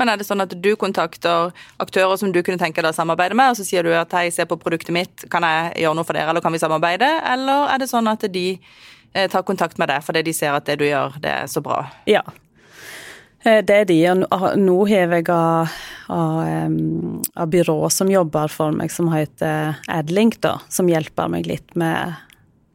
Men 0.00 0.10
er 0.10 0.18
det 0.18 0.26
sånn 0.26 0.42
at 0.42 0.54
du 0.64 0.72
kontakter 0.80 1.52
aktører 1.82 2.16
som 2.18 2.32
du 2.34 2.40
kunne 2.42 2.60
tenke 2.60 2.82
deg 2.82 2.90
å 2.90 2.96
samarbeide 2.96 3.36
med, 3.38 3.52
og 3.52 3.58
så 3.58 3.66
sier 3.66 3.86
du 3.86 3.92
at 3.94 4.12
hei, 4.16 4.28
se 4.34 4.46
på 4.48 4.58
produktet 4.60 4.94
mitt, 4.94 5.26
kan 5.32 5.44
jeg 5.46 5.84
gjøre 5.84 5.98
noe 5.98 6.08
for 6.08 6.18
dere, 6.18 6.32
eller 6.32 6.44
kan 6.44 6.54
vi 6.54 6.62
samarbeide? 6.62 7.10
Eller 7.32 7.68
er 7.74 7.82
det 7.82 7.90
sånn 7.92 8.10
at 8.10 8.24
de 8.32 8.46
eh, 8.56 9.28
tar 9.30 9.44
kontakt 9.48 9.78
med 9.78 9.92
deg 9.92 10.04
fordi 10.04 10.24
de 10.26 10.36
ser 10.36 10.56
at 10.56 10.66
det 10.68 10.80
du 10.80 10.88
gjør, 10.88 11.20
det 11.22 11.36
er 11.42 11.52
så 11.52 11.62
bra? 11.64 11.84
Ja. 12.10 12.24
Eh, 13.44 13.60
det 13.66 13.76
er 13.76 13.88
de. 13.90 14.00
Og 14.10 14.48
nå 14.58 14.78
har 14.90 15.16
jeg 15.16 15.28
av, 15.34 15.78
av, 16.16 16.76
av 17.44 17.52
byrå 17.52 17.78
som 17.92 18.10
jobber 18.10 18.52
for 18.52 18.74
meg, 18.74 18.92
som 18.94 19.10
heter 19.12 19.78
Adlink, 19.92 20.40
da, 20.44 20.58
som 20.72 20.90
hjelper 20.90 21.30
meg 21.32 21.48
litt 21.50 21.76
med 21.78 22.16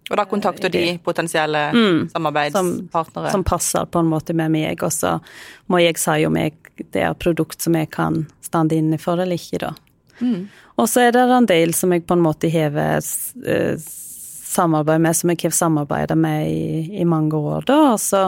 og 0.10 0.15
da 0.15 0.24
kontakter 0.30 0.72
de 0.72 0.98
potensielle 1.04 1.63
mm, 1.74 2.00
samarbeidspartnere? 2.13 3.32
Som, 3.32 3.41
som, 3.41 3.43
passer 3.43 3.86
på 3.91 4.00
en 4.00 4.12
måte 4.12 4.36
med 4.38 4.54
meg, 4.54 4.84
og 4.84 4.93
så 4.93 5.17
må 5.67 5.82
jeg 5.84 6.00
si 6.00 6.24
om 6.28 6.39
jeg, 6.39 6.56
det 6.96 7.04
er 7.04 7.17
produkt 7.20 7.63
som 7.63 7.76
jeg 7.76 7.91
kan 7.91 8.24
stande 8.46 8.78
inne 8.80 9.00
for 9.02 9.20
eller 9.20 9.36
ikke, 9.36 9.60
da. 9.65 9.74
Mm. 10.22 10.48
Og 10.78 10.89
så 10.89 11.08
er 11.08 11.15
det 11.15 11.26
en 11.28 11.50
del 11.50 11.74
som 11.76 11.93
jeg 11.93 12.06
på 12.08 12.15
en 12.15 12.24
måte 12.24 12.50
har 12.54 12.78
eh, 12.80 13.78
samarbeid 14.48 15.04
med, 15.04 15.17
som 15.17 15.34
jeg 15.34 15.43
har 15.43 15.56
samarbeidet 15.58 16.17
med 16.17 16.50
i, 16.50 17.02
i, 17.02 17.06
mange 17.06 17.36
år, 17.38 17.67
da. 17.67 17.80
Og 17.91 18.00
så, 18.00 18.24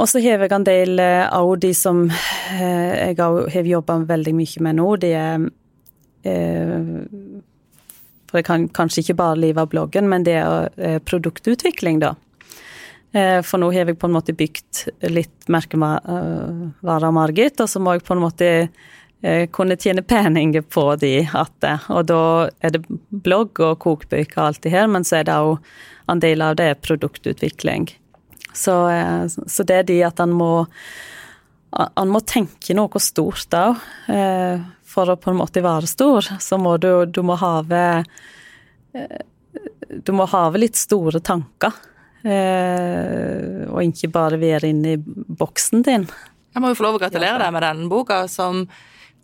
og 0.00 0.08
så 0.08 0.22
har 0.22 0.44
jeg 0.44 0.52
en 0.54 0.68
del 0.68 1.02
av 1.02 1.50
eh, 1.50 1.60
de 1.66 1.74
som 1.74 2.04
eh, 2.06 3.10
jeg 3.10 3.18
har 3.18 3.72
jobba 3.74 4.02
veldig 4.14 4.36
mye 4.38 4.68
med 4.68 4.78
nå. 4.78 4.90
De 5.02 5.14
er 5.18 5.48
for 8.30 8.38
jeg 8.38 8.46
kan 8.46 8.68
kanskje 8.70 9.02
ikke 9.02 9.18
bare 9.18 9.38
leve 9.42 9.64
av 9.64 9.70
bloggen, 9.72 10.06
men 10.10 10.24
det 10.26 10.36
er 10.38 10.68
eh, 10.78 10.98
produktutvikling, 11.02 11.98
da. 12.02 12.14
Eh, 13.10 13.40
for 13.42 13.58
nå 13.58 13.72
har 13.74 13.90
jeg 13.90 13.98
på 13.98 14.06
en 14.06 14.14
måte 14.14 14.36
bygd 14.38 14.84
litt 15.10 15.50
merkevare 15.50 17.10
Margit, 17.14 17.58
og 17.58 17.70
så 17.72 17.82
må 17.82 17.96
jeg 17.96 18.06
på 18.06 18.14
en 18.14 18.22
måte 18.22 18.50
eh, 18.54 19.48
kunne 19.50 19.78
tjene 19.80 20.06
penger 20.06 20.62
på 20.62 20.86
de 21.02 21.14
igjen. 21.24 21.86
Og 21.90 22.06
da 22.06 22.22
er 22.62 22.76
det 22.76 22.84
blogg 23.10 23.58
og 23.58 23.80
kokebøker 23.82 24.38
og 24.38 24.46
alt 24.46 24.62
det 24.66 24.76
her, 24.76 24.86
men 24.86 25.06
så 25.06 25.20
er 25.20 25.26
det 25.26 25.40
òg 25.42 25.58
en 26.10 26.22
del 26.22 26.42
av 26.46 26.54
det 26.58 26.70
er 26.70 26.82
produktutvikling. 26.82 27.90
Så, 28.54 28.74
så 29.30 29.62
det 29.66 29.76
er 29.76 29.84
de 29.86 30.02
at 30.02 30.18
han 30.18 30.32
må 30.34 30.66
han 31.70 32.10
må 32.10 32.18
tenke 32.26 32.74
noe 32.74 32.98
stort 32.98 33.54
òg 33.54 33.78
for 34.90 35.12
å 35.12 35.18
på 35.20 35.32
en 35.32 35.38
måte 35.38 35.62
være 35.64 35.88
stor, 35.90 36.26
så 36.42 36.58
må 36.60 36.76
du, 36.82 36.90
du 37.06 37.22
må 37.26 37.38
have 37.40 37.82
eh, 38.94 39.20
Du 39.90 40.12
må 40.14 40.26
have 40.30 40.58
litt 40.60 40.78
store 40.78 41.22
tanker. 41.24 41.74
Eh, 42.20 43.64
og 43.70 43.80
ikke 43.86 44.10
bare 44.12 44.38
være 44.40 44.70
inne 44.70 44.96
i 44.96 45.00
boksen 45.00 45.84
din. 45.86 46.06
Jeg 46.50 46.62
må 46.62 46.72
jo 46.72 46.78
få 46.78 46.88
lov 46.88 46.98
å 46.98 47.02
gratulere 47.02 47.38
deg 47.40 47.52
med 47.54 47.64
den 47.64 47.84
boka 47.90 48.24
som 48.28 48.64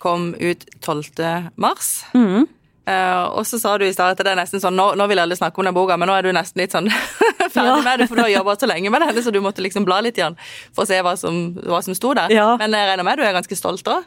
kom 0.03 0.35
ut 0.39 0.67
12. 0.81 1.53
mars. 1.57 2.05
Mm. 2.15 2.47
Uh, 2.87 3.25
og 3.35 3.43
så 3.49 3.59
sa 3.59 3.73
du 3.75 3.83
i 3.83 3.91
stad 3.91 4.15
at 4.15 4.21
det 4.23 4.31
er 4.31 4.39
nesten 4.39 4.63
sånn 4.63 4.77
nå, 4.79 4.93
nå, 4.95 5.09
vil 5.11 5.19
alle 5.19 5.35
snakke 5.35 5.59
om 5.59 5.67
den 5.67 5.75
boka, 5.75 5.97
men 5.99 6.07
nå 6.07 6.15
er 6.15 6.23
du 6.23 6.29
nesten 6.31 6.61
litt 6.63 6.77
sånn 6.77 6.87
ferdig 7.55 7.81
med 7.83 7.99
det, 7.99 8.07
for 8.07 8.15
du 8.15 8.23
har 8.23 8.31
jobba 8.31 8.55
så 8.61 8.69
lenge 8.71 8.93
med 8.95 9.03
det, 9.03 9.25
så 9.27 9.33
du 9.35 9.41
måtte 9.43 9.65
liksom 9.65 9.83
bla 9.89 9.99
litt 10.07 10.21
igjen 10.21 10.37
for 10.71 10.85
å 10.85 10.87
se 10.87 11.01
hva 11.03 11.17
som, 11.19 11.41
hva 11.67 11.81
som 11.83 11.97
sto 11.99 12.13
der. 12.15 12.31
Ja. 12.31 12.53
Men 12.61 12.77
jeg 12.79 12.87
regner 12.93 13.09
med 13.09 13.19
du 13.19 13.25
er 13.27 13.35
ganske 13.35 13.59
stolt 13.59 13.91
òg? 13.91 14.07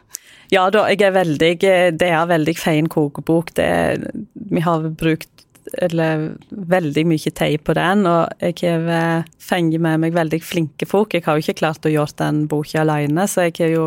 Ja 0.50 0.64
da, 0.74 0.86
jeg 0.90 1.04
er 1.06 1.14
veldig 1.14 1.52
Det 1.60 2.08
er 2.08 2.30
veldig 2.30 2.56
fin 2.58 2.88
kokebok. 2.90 3.52
Det, 3.54 3.70
vi 4.50 4.64
har 4.64 4.88
brukt 4.98 5.28
eller 5.78 6.32
veldig 6.50 7.04
mye 7.06 7.30
teip 7.36 7.68
på 7.68 7.74
den, 7.76 8.06
og 8.08 8.42
jeg 8.42 8.56
har 8.64 9.28
fengt 9.38 9.76
med 9.78 10.00
meg 10.02 10.16
veldig 10.16 10.40
flinke 10.42 10.88
folk. 10.88 11.14
Jeg 11.14 11.22
har 11.26 11.36
jo 11.36 11.44
ikke 11.44 11.60
klart 11.60 11.86
å 11.86 11.92
gjøre 11.92 12.16
den 12.18 12.40
boka 12.50 12.80
alene, 12.82 13.28
så 13.30 13.46
jeg 13.46 13.58
har 13.60 13.70
jo 13.74 13.84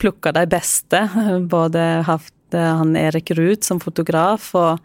plukka 0.00 0.32
de 0.32 0.46
beste. 0.48 1.02
Både 1.56 1.82
hatt 2.08 2.56
han 2.56 2.96
Erik 2.96 3.34
Ruud 3.36 3.66
som 3.66 3.82
fotograf, 3.82 4.52
og 4.56 4.78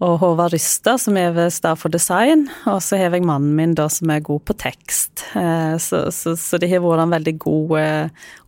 og 0.00 0.14
Håvard 0.22 0.54
Rysta, 0.54 0.94
som 0.96 1.16
er 1.20 1.34
ved 1.36 1.50
Stad 1.52 1.76
for 1.76 1.92
design. 1.92 2.46
Og 2.70 2.78
så 2.80 2.96
har 2.96 3.12
jeg 3.12 3.26
mannen 3.28 3.52
min, 3.56 3.74
da, 3.76 3.84
som 3.92 4.08
er 4.12 4.22
god 4.24 4.40
på 4.48 4.56
tekst. 4.56 5.26
Eh, 5.36 5.76
så, 5.76 6.06
så, 6.14 6.32
så 6.40 6.60
de 6.60 6.70
har 6.70 6.80
vært 6.80 7.04
en 7.04 7.12
veldig 7.12 7.34
god 7.44 7.74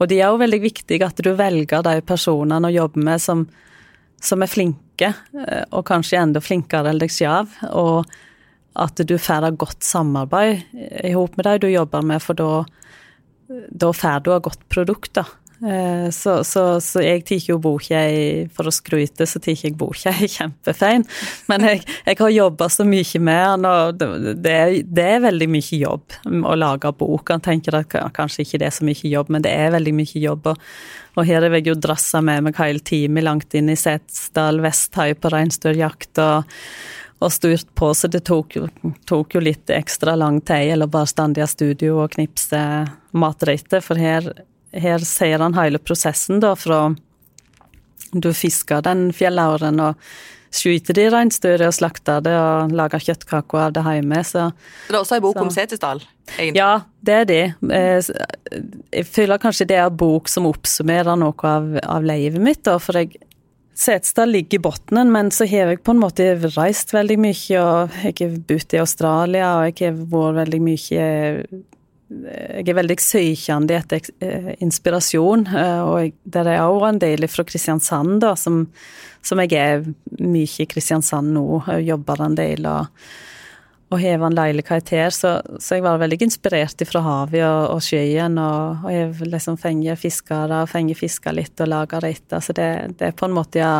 Og 0.00 0.08
de 0.08 0.20
er 0.20 0.32
jo 0.32 0.40
veldig 0.40 0.62
viktige 0.62 1.04
at 1.04 1.20
du 1.20 1.28
velger 1.36 1.84
de 1.84 1.98
personene 2.08 2.70
å 2.70 2.72
jobbe 2.72 3.04
med 3.04 3.20
som, 3.20 3.44
som 4.16 4.44
er 4.44 4.52
flinke, 4.52 5.12
eh, 5.12 5.64
og 5.68 5.84
kanskje 5.90 6.22
enda 6.22 6.40
flinkere 6.40 6.94
enn 6.94 7.02
deg 7.02 7.12
sjøl. 7.12 7.50
Og 7.68 8.08
at 8.72 9.04
du 9.04 9.18
får 9.20 9.50
et 9.50 9.60
godt 9.60 9.84
samarbeid 9.84 10.64
i 11.04 11.12
hop 11.12 11.36
med 11.36 11.50
de 11.50 11.66
du 11.66 11.68
jobber 11.68 12.00
med, 12.14 12.24
for 12.24 12.38
da, 12.38 12.64
da 13.68 13.92
får 13.92 14.24
du 14.24 14.32
et 14.32 14.48
godt 14.48 14.64
produkt, 14.72 15.12
da. 15.20 15.28
Eh, 15.66 16.10
så, 16.10 16.44
så, 16.44 16.80
så 16.80 17.02
jeg 17.04 17.22
tar 17.22 17.44
jo 17.46 17.54
boka 17.62 18.00
For 18.50 18.66
å 18.66 18.72
skryte, 18.74 19.28
så 19.30 19.38
tar 19.38 19.54
jeg 19.54 19.76
boka 19.78 20.10
er 20.12 20.30
kjempefein. 20.30 21.04
Men 21.50 21.66
jeg, 21.68 21.84
jeg 22.06 22.18
har 22.18 22.32
jobba 22.34 22.68
så 22.72 22.86
mye 22.88 23.20
med 23.22 23.44
den, 23.52 23.68
og 23.70 24.00
det 24.42 24.50
det 24.92 25.04
er, 25.06 25.20
veldig 25.22 25.48
mye 25.52 25.78
jobb 25.78 26.16
å 26.50 26.56
lage 26.58 26.90
bok. 26.98 27.30
Han 27.30 27.44
tenker 27.44 27.78
at 27.78 27.94
kanskje 28.16 28.42
ikke 28.42 28.62
det 28.62 28.68
er 28.68 28.74
så 28.74 28.86
mye 28.88 29.12
jobb, 29.12 29.30
men 29.30 29.44
det 29.44 29.52
er 29.54 29.74
veldig 29.76 29.94
mye 30.00 30.24
jobb. 30.24 30.50
Og, 30.50 30.72
og 31.14 31.28
her 31.28 31.46
har 31.46 31.54
jeg 31.58 31.70
jo 31.70 31.78
drassa 31.78 32.22
med 32.24 32.48
meg 32.48 32.58
hele 32.58 32.82
time 32.82 33.22
langt 33.22 33.54
inn 33.54 33.70
i 33.70 33.78
Setesdal, 33.78 34.58
Vesthøy 34.64 35.14
på 35.14 35.32
reinsdyrjakt. 35.36 36.18
og 36.18 36.58
og 37.22 37.30
styrt 37.30 37.68
på, 37.78 37.92
så 37.94 38.08
det 38.10 38.24
tok, 38.26 38.56
tok, 39.06 39.36
jo 39.36 39.40
litt 39.46 39.70
ekstra 39.70 40.16
lang 40.18 40.40
tid, 40.42 40.72
eller 40.74 40.88
bare 40.90 41.06
stå 41.06 41.28
i 41.38 41.46
studio 41.46 42.00
og 42.02 42.16
knipse 42.16 42.58
matretter, 43.14 43.78
for 43.78 43.94
her 43.94 44.26
her 44.72 45.02
ser 45.06 45.42
han 45.44 45.56
hele 45.56 45.80
prosessen, 45.82 46.40
da, 46.42 46.54
fra 46.56 46.84
du 48.12 48.32
fisker 48.36 48.84
den 48.84 49.10
fjellauren 49.16 49.80
og 49.80 50.12
skyter 50.52 50.96
de 50.96 51.06
reinsdyret 51.12 51.64
og 51.64 51.74
slakter 51.74 52.20
det 52.24 52.34
og 52.36 52.74
lager 52.76 53.00
kjøttkaker 53.00 53.66
av 53.66 53.74
det 53.76 53.84
hjemme. 53.86 54.20
Så, 54.28 54.50
det 54.88 54.94
er 54.94 55.00
også 55.00 55.16
en 55.16 55.24
bok 55.24 55.38
så. 55.38 55.44
om 55.46 55.52
Setesdal? 55.54 56.02
Ja, 56.52 56.72
det 57.00 57.18
er 57.22 57.28
det. 57.28 57.42
Eh, 57.72 58.10
jeg 58.92 59.08
føler 59.08 59.40
kanskje 59.40 59.68
det 59.70 59.80
er 59.80 59.88
en 59.88 59.96
bok 59.96 60.28
som 60.28 60.48
oppsummerer 60.50 61.16
noe 61.20 61.48
av, 61.48 61.70
av 61.80 62.04
livet 62.04 62.42
mitt, 62.44 62.64
da, 62.68 62.78
for 62.82 63.00
jeg 63.00 63.16
Setesdal 63.82 64.28
ligger 64.28 64.58
i 64.58 64.62
bunnen, 64.66 65.08
men 65.14 65.30
så 65.32 65.46
har 65.48 65.70
jeg 65.72 65.80
på 65.80 65.94
en 65.94 66.02
måte 66.02 66.26
reist 66.52 66.92
veldig 66.92 67.16
mye, 67.24 67.62
og 67.62 67.94
jeg 68.04 68.18
har 68.20 68.34
bodd 68.50 68.74
i 68.76 68.80
Australia, 68.82 69.46
og 69.56 69.80
jeg 69.80 69.88
har 69.88 70.02
vært 70.12 70.36
veldig 70.42 70.60
mye 70.66 71.06
jeg 72.22 72.68
er 72.68 72.78
veldig 72.78 72.96
søkende 73.02 73.78
etter 73.78 74.06
eh, 74.22 74.52
inspirasjon, 74.64 75.46
eh, 75.48 75.82
og 75.82 76.14
det 76.24 76.44
er 76.44 76.62
òg 76.64 76.86
en 76.88 77.02
del 77.02 77.26
fra 77.30 77.44
Kristiansand, 77.48 78.20
da, 78.24 78.34
som, 78.38 78.64
som, 79.24 79.42
jeg 79.42 79.58
er 79.58 79.84
mye 80.20 80.64
i 80.64 80.68
Kristiansand 80.68 81.34
nå, 81.34 81.44
og 81.60 81.70
jobber 81.82 82.24
en 82.26 82.36
del 82.38 82.68
og, 82.68 83.06
og 83.92 84.00
hever 84.00 84.26
en 84.28 84.36
leilig 84.36 84.66
karakter, 84.68 85.12
så, 85.14 85.38
så, 85.58 85.76
jeg 85.76 85.86
var 85.86 86.00
veldig 86.02 86.20
inspirert 86.28 86.84
fra 86.88 87.02
havet 87.04 87.44
og, 87.46 87.76
og 87.76 87.82
sjøen, 87.84 88.38
og, 88.40 88.84
og 88.86 88.94
jeg 88.94 89.32
liksom 89.32 89.58
fenger 89.60 89.98
fiskere, 90.00 90.62
fenger 90.70 90.98
fisker 90.98 91.36
litt 91.36 91.64
og 91.64 91.72
lager 91.72 92.04
retter, 92.04 92.44
så 92.44 92.56
det, 92.56 92.70
det, 92.98 93.12
er 93.12 93.18
på 93.18 93.28
en 93.28 93.36
måte 93.40 93.62
ja, 93.62 93.74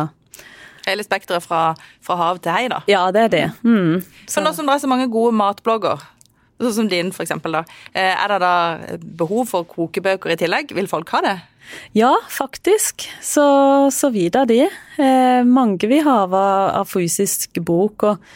Hele 0.83 1.03
spekteret 1.05 1.39
fra, 1.45 1.69
fra, 2.03 2.15
hav 2.19 2.41
til 2.43 2.51
hei, 2.51 2.65
da. 2.67 2.81
Ja, 2.91 3.05
det 3.15 3.21
er 3.21 3.29
det. 3.31 3.45
Mm, 3.63 4.01
så. 4.27 4.41
nå 4.43 4.51
som 4.51 4.67
det 4.67 4.73
er 4.73 4.81
så 4.83 4.89
mange 4.91 5.05
gode 5.07 5.31
matblogger, 5.39 6.01
Sånn 6.61 6.75
som 6.77 6.89
din, 6.91 7.11
eksempel, 7.25 7.57
da. 7.57 7.63
Eh, 7.93 8.13
er 8.13 8.33
det 8.33 8.39
da 8.43 8.55
behov 9.01 9.49
for 9.51 9.67
kokebøker 9.67 10.33
i 10.33 10.39
tillegg? 10.39 10.73
Vil 10.77 10.89
folk 10.91 11.09
ha 11.15 11.23
det? 11.25 11.35
Ja, 11.97 12.11
faktisk. 12.29 13.07
Så, 13.23 13.45
så 13.95 14.11
videre 14.13 14.45
de. 14.49 14.61
Eh, 15.01 15.43
mange 15.47 15.89
vil 15.89 16.03
ha 16.05 16.23
av 16.27 16.89
fysisk 16.91 17.61
bok. 17.63 18.09
og 18.11 18.27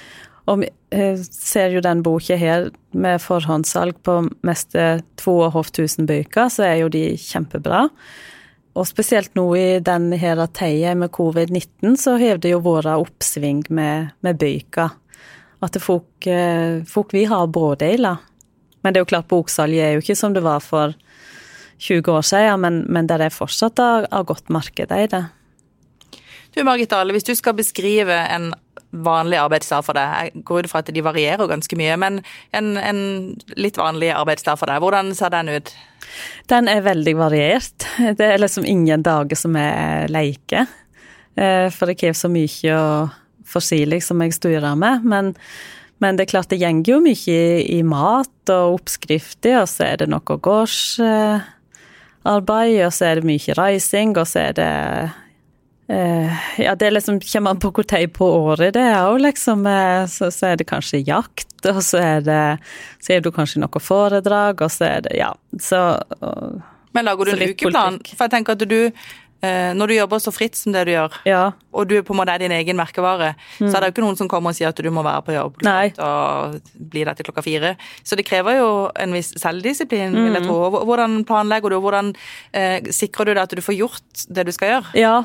og 0.48 0.64
eh, 0.96 1.20
ser 1.20 1.76
jo 1.76 1.84
den 1.84 2.04
boka 2.06 2.38
her 2.40 2.70
med 2.96 3.20
forhåndssalg 3.20 3.98
på 4.08 4.22
meste 4.48 5.02
2500 5.20 6.08
bøker, 6.08 6.48
så 6.54 6.70
er 6.70 6.76
jo 6.82 6.92
de 6.94 7.04
kjempebra. 7.20 7.88
Og 8.78 8.88
spesielt 8.88 9.34
nå 9.36 9.44
i 9.58 9.80
den 9.84 10.12
her 10.14 10.40
med 10.96 11.12
covid-19, 11.12 11.98
så 11.98 12.16
har 12.22 12.40
det 12.40 12.54
jo 12.54 12.62
vært 12.64 12.94
oppsving 12.94 13.66
med, 13.74 14.14
med 14.22 14.40
bøker. 14.40 14.96
At 15.64 15.78
folk, 15.82 16.28
eh, 16.28 16.84
folk 16.86 17.14
vil 17.14 17.30
ha 17.32 17.46
brådeler. 17.48 18.18
Men 18.82 18.94
det 18.94 19.00
er 19.00 19.06
jo 19.06 19.14
klart, 19.14 19.30
boksalget 19.32 19.84
er 19.84 19.96
jo 19.96 20.04
ikke 20.04 20.16
som 20.16 20.36
det 20.36 20.46
var 20.46 20.62
for 20.62 20.94
20 21.80 22.14
år 22.14 22.22
siden, 22.26 22.62
men, 22.62 22.84
men 22.90 23.10
det 23.10 23.20
er 23.22 23.34
fortsatt 23.34 23.80
av 23.80 24.26
godt 24.30 24.50
marked 24.54 24.94
i 24.94 25.08
det. 25.12 25.26
Du 26.56 26.64
Margit 26.66 26.90
Dale, 26.90 27.14
hvis 27.14 27.28
du 27.28 27.36
skal 27.38 27.54
beskrive 27.58 28.16
en 28.34 28.54
vanlig 28.90 29.38
arbeidsdag 29.38 29.84
for 29.86 29.98
deg, 29.98 30.32
jeg 30.32 30.46
går 30.48 30.66
ut 30.66 30.72
fra 30.72 30.82
at 30.82 30.90
de 30.96 31.04
varierer 31.06 31.50
ganske 31.50 31.78
mye, 31.78 31.98
men 32.00 32.22
en, 32.56 32.72
en 32.80 33.02
litt 33.60 33.78
vanlig 33.78 34.14
arbeidsdag 34.16 34.58
for 34.58 34.72
deg, 34.72 34.82
hvordan 34.82 35.12
ser 35.18 35.34
den 35.36 35.52
ut? 35.54 35.74
Den 36.50 36.72
er 36.72 36.86
veldig 36.86 37.14
variert. 37.20 37.86
Det 38.18 38.26
er 38.26 38.42
liksom 38.42 38.66
ingen 38.66 39.04
dager 39.06 39.38
som 39.38 39.58
er 39.60 40.08
leike. 40.10 40.66
Eh, 41.38 41.68
for 41.74 41.90
det 41.90 42.00
krever 42.00 42.18
så 42.18 42.32
mye 42.32 42.74
å 42.74 42.88
fossilig 43.48 44.02
som 44.06 44.22
jeg 44.24 44.34
styrer 44.38 44.76
med. 44.80 45.04
Men, 45.08 45.26
men, 46.04 46.18
det 46.18 46.24
er 46.26 46.34
klart 46.36 46.52
det 46.54 46.62
gjenger 46.62 46.92
jo 46.94 47.00
mye 47.04 47.18
i, 47.28 47.80
i 47.80 47.82
mat 47.88 48.50
og 48.54 48.82
oppskrifter, 48.82 49.62
og 49.62 49.70
så 49.72 49.84
er 49.92 49.96
det 50.04 50.10
noe 50.12 50.38
gårdsarbeid, 50.50 51.46
og 52.88 52.94
så 52.96 53.02
er 53.12 53.14
det 53.20 53.30
mye 53.32 53.52
reising, 53.58 54.10
og 54.18 54.28
så 54.30 54.38
er 54.50 54.54
det 54.58 54.74
eh, 55.88 56.32
Ja, 56.62 56.76
det 56.76 56.92
liksom 56.94 57.20
kommer 57.24 57.50
an 57.52 57.60
på 57.64 57.72
hvor 57.72 57.86
tid 57.88 58.14
på 58.16 58.26
året 58.52 58.74
det 58.78 58.84
er 58.84 59.06
òg, 59.08 59.20
liksom. 59.26 59.66
Eh, 59.68 60.06
så, 60.12 60.32
så, 60.32 60.46
er 60.52 60.56
det 60.60 60.70
kanskje 60.70 61.04
jakt, 61.08 61.66
og 61.66 61.84
så 61.84 61.98
er 62.04 62.20
det 62.26 62.58
Så 63.00 63.14
er 63.14 63.20
det 63.22 63.36
kanskje 63.36 63.62
noe 63.64 63.80
foredrag, 63.84 64.62
og 64.62 64.72
så 64.74 64.84
er 64.98 65.00
det 65.08 65.14
Ja, 65.20 65.32
så 65.60 65.80
og, 66.20 66.62
Men 66.96 67.06
lager 67.06 67.26
du 67.26 67.32
en 67.36 67.50
ukeplan? 67.52 68.00
For 68.14 68.26
jeg 68.26 68.32
tenker 68.34 68.52
at 68.58 68.70
du 68.70 68.82
når 69.42 69.92
du 69.92 69.94
jobber 69.94 70.22
så 70.22 70.32
fritt 70.34 70.58
som 70.58 70.74
det 70.74 70.88
du 70.88 70.92
gjør, 70.96 71.14
ja. 71.30 71.42
og 71.72 71.90
du 71.90 71.96
på 72.02 72.14
en 72.14 72.18
måte 72.20 72.34
er 72.34 72.42
din 72.42 72.54
egen 72.56 72.78
merkevare, 72.80 73.36
mm. 73.60 73.68
så 73.68 73.78
er 73.78 73.84
det 73.84 73.90
jo 73.90 73.94
ikke 73.94 74.06
noen 74.06 74.18
som 74.18 74.30
kommer 74.32 74.54
og 74.54 74.58
sier 74.58 74.72
at 74.72 74.82
du 74.82 74.90
må 74.94 75.04
være 75.06 75.26
på 75.28 75.36
jobb 75.36 75.60
og 75.62 76.58
bli 76.92 77.04
der 77.06 77.18
til 77.18 77.28
klokka 77.28 77.44
fire. 77.46 77.76
Så 78.02 78.18
det 78.18 78.26
krever 78.28 78.58
jo 78.58 78.70
en 78.98 79.14
viss 79.14 79.34
selvdisiplin, 79.38 80.16
mm. 80.16 80.20
vil 80.26 80.40
jeg 80.40 80.46
mm. 80.46 80.50
tro. 80.50 80.84
Hvordan 80.90 81.22
planlegger 81.28 81.74
du, 81.74 81.78
og 81.78 81.86
hvordan 81.86 82.12
eh, 82.58 82.92
sikrer 82.94 83.30
du 83.30 83.34
deg 83.36 83.44
at 83.46 83.56
du 83.58 83.64
får 83.64 83.78
gjort 83.78 84.26
det 84.34 84.48
du 84.48 84.54
skal 84.56 84.74
gjøre? 84.74 84.98
Ja, 84.98 85.16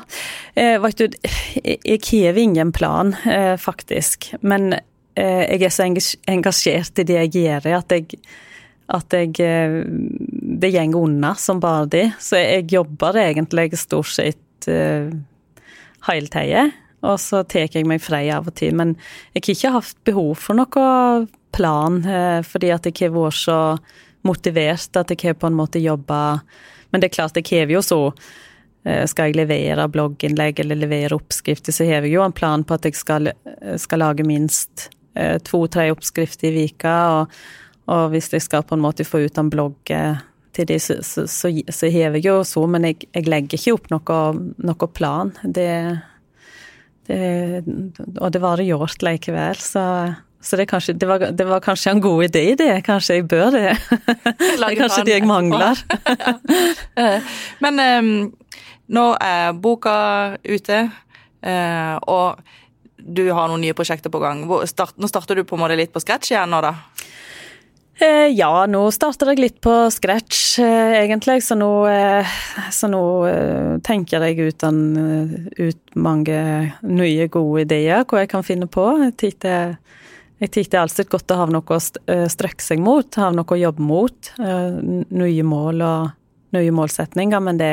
eh, 0.55 0.77
vet 0.83 1.01
du, 1.01 1.19
jeg 1.63 2.01
har 2.11 2.39
ingen 2.39 2.73
plan, 2.75 3.15
eh, 3.25 3.55
faktisk. 3.57 4.33
Men 4.41 4.73
eh, 4.73 5.43
jeg 5.55 5.67
er 5.67 5.73
så 5.73 5.87
engasjert 5.87 7.01
i 7.01 7.07
det 7.07 7.19
jeg 7.23 7.35
gjør, 7.41 7.71
at 7.79 7.97
jeg 7.97 8.21
at 8.91 9.15
jeg 9.15 9.39
eh, 9.39 9.83
Det 9.87 10.71
går 10.71 10.95
unna 10.95 11.33
som 11.35 11.59
bare 11.59 11.85
det. 11.87 12.07
Så 12.19 12.37
jeg 12.39 12.71
jobber 12.71 13.17
egentlig 13.19 13.77
stort 13.79 14.11
sett 14.11 14.67
uh, 14.67 15.09
hele 16.07 16.31
tida. 16.31 16.69
Og 17.03 17.19
så 17.19 17.43
tar 17.43 17.67
jeg 17.71 17.87
meg 17.87 18.03
fri 18.03 18.29
av 18.31 18.47
og 18.47 18.55
til. 18.55 18.75
Men 18.75 18.95
jeg 19.33 19.43
har 19.43 19.55
ikke 19.55 19.73
hatt 19.77 19.99
behov 20.07 20.35
for 20.39 20.59
noen 20.59 21.27
plan, 21.55 21.99
uh, 22.05 22.39
fordi 22.45 22.71
at 22.75 22.87
jeg 22.87 23.09
har 23.09 23.15
vært 23.15 23.39
så 23.39 23.59
motivert 24.23 24.95
at 24.95 25.11
jeg 25.11 25.19
har 25.25 25.35
på 25.35 25.49
en 25.49 25.57
måte 25.57 25.81
jobba 25.83 26.39
Men 26.91 27.01
det 27.01 27.09
er 27.09 27.15
klart, 27.17 27.35
jeg 27.35 27.65
har 27.65 27.71
jo 27.71 27.81
så 27.81 28.01
skal 28.83 29.29
jeg 29.29 29.37
levere 29.39 29.87
blogginnlegg 29.87 30.59
eller 30.59 30.75
levere 30.75 31.15
oppskrifter, 31.15 31.71
så 31.71 31.85
har 31.87 32.03
jeg 32.03 32.11
jo 32.13 32.21
en 32.21 32.35
plan 32.35 32.65
på 32.67 32.75
at 32.75 32.83
jeg 32.83 32.97
skal, 32.99 33.29
skal 33.79 34.01
lage 34.03 34.25
minst 34.27 34.89
to-tre 35.47 35.85
oppskrifter 35.89 36.49
i 36.49 36.65
vika, 36.65 36.95
og 37.15 37.31
og 37.91 38.13
hvis 38.13 38.31
jeg 38.31 38.45
skal 38.45 38.63
på 38.67 38.77
en 38.77 38.83
måte 38.83 39.05
få 39.07 39.25
ut 39.25 39.39
en 39.39 39.51
blogg 39.51 39.91
eh, 39.91 40.21
til 40.53 40.67
de, 40.69 40.79
så, 40.79 40.99
så, 41.03 41.25
så, 41.27 41.49
så 41.73 41.89
hever 41.91 42.21
jeg 42.21 42.29
jo 42.29 42.43
så, 42.47 42.65
men 42.69 42.85
jeg, 42.87 43.07
jeg, 43.09 43.27
legger 43.27 43.59
ikke 43.59 43.73
opp 43.77 43.89
noe, 43.91 44.19
noe 44.63 44.89
plan. 44.93 45.33
Det, 45.43 45.69
det, 47.09 47.23
og 48.19 48.29
det 48.33 48.43
var 48.43 48.61
det 48.61 48.69
gjort 48.69 49.03
likevel, 49.03 49.59
så, 49.59 49.85
så 50.43 50.59
det, 50.59 50.67
kanskje, 50.69 50.95
det, 50.99 51.09
var, 51.09 51.25
det, 51.25 51.47
var, 51.49 51.63
kanskje 51.65 51.95
en 51.95 52.03
god 52.03 52.27
idé, 52.29 52.45
det. 52.59 52.71
Kanskje 52.85 53.19
jeg 53.19 53.27
bør 53.31 53.49
det. 53.55 53.75
Det 54.37 54.69
er 54.69 54.79
kanskje 54.79 55.05
det 55.09 55.17
jeg 55.17 55.27
mangler. 55.27 55.83
Men 57.63 57.83
um, 57.83 58.11
nå 58.93 59.07
er 59.23 59.55
boka 59.57 59.95
ute, 60.45 60.83
uh, 61.43 61.95
og 62.05 62.43
du 63.03 63.25
har 63.35 63.49
noen 63.51 63.63
nye 63.65 63.75
prosjekter 63.75 64.11
på 64.13 64.21
gang. 64.21 64.45
Start, 64.69 64.95
nå 65.01 65.09
starter 65.11 65.35
du 65.35 65.43
på 65.47 65.57
en 65.57 65.63
måte 65.65 65.75
litt 65.79 65.91
på 65.91 66.01
scratch 66.03 66.31
igjen 66.31 66.53
nå, 66.53 66.61
da? 66.63 66.75
Eh, 68.01 68.31
ja, 68.33 68.65
nå 68.65 68.87
starter 68.91 69.29
jeg 69.31 69.41
litt 69.41 69.59
på 69.61 69.71
scratch, 69.93 70.57
eh, 70.59 70.95
egentlig. 71.03 71.43
Så 71.45 71.55
nå, 71.55 71.69
eh, 71.87 72.31
så 72.73 72.89
nå 72.89 73.03
tenker 73.85 74.25
jeg 74.25 74.39
ut, 74.39 74.63
en, 74.63 74.81
ut, 75.57 75.95
mange 75.95 76.39
nye, 76.81 77.27
gode 77.27 77.67
ideer 77.67 78.05
hva 78.05 78.23
jeg 78.23 78.31
kan 78.33 78.43
finne 78.43 78.67
på. 78.67 78.87
Jeg 79.05 79.17
tykker 79.17 79.77
det 80.43 80.73
er 80.73 80.81
alltid 80.81 81.07
godt 81.07 81.31
å 81.31 81.37
ha 81.39 81.45
noe 81.47 81.77
å 81.77 81.79
strekke 81.79 82.59
seg 82.59 82.81
mot, 82.83 83.07
ha 83.15 83.29
noe 83.31 83.47
å 83.47 83.55
jobbe 83.61 83.79
mot. 83.79 84.31
Nye 84.41 85.43
mål 85.47 85.85
og 85.87 86.57
nye 86.57 86.73
målsetninger. 86.75 87.39
Men 87.39 87.61
det, 87.61 87.69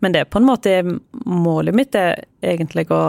men 0.00 0.14
det 0.14 0.22
er 0.22 0.30
på 0.30 0.40
en 0.40 0.48
måte 0.48 0.78
målet 1.26 1.76
mitt 1.76 1.98
er 1.98 2.22
egentlig 2.40 2.86
å 2.88 3.02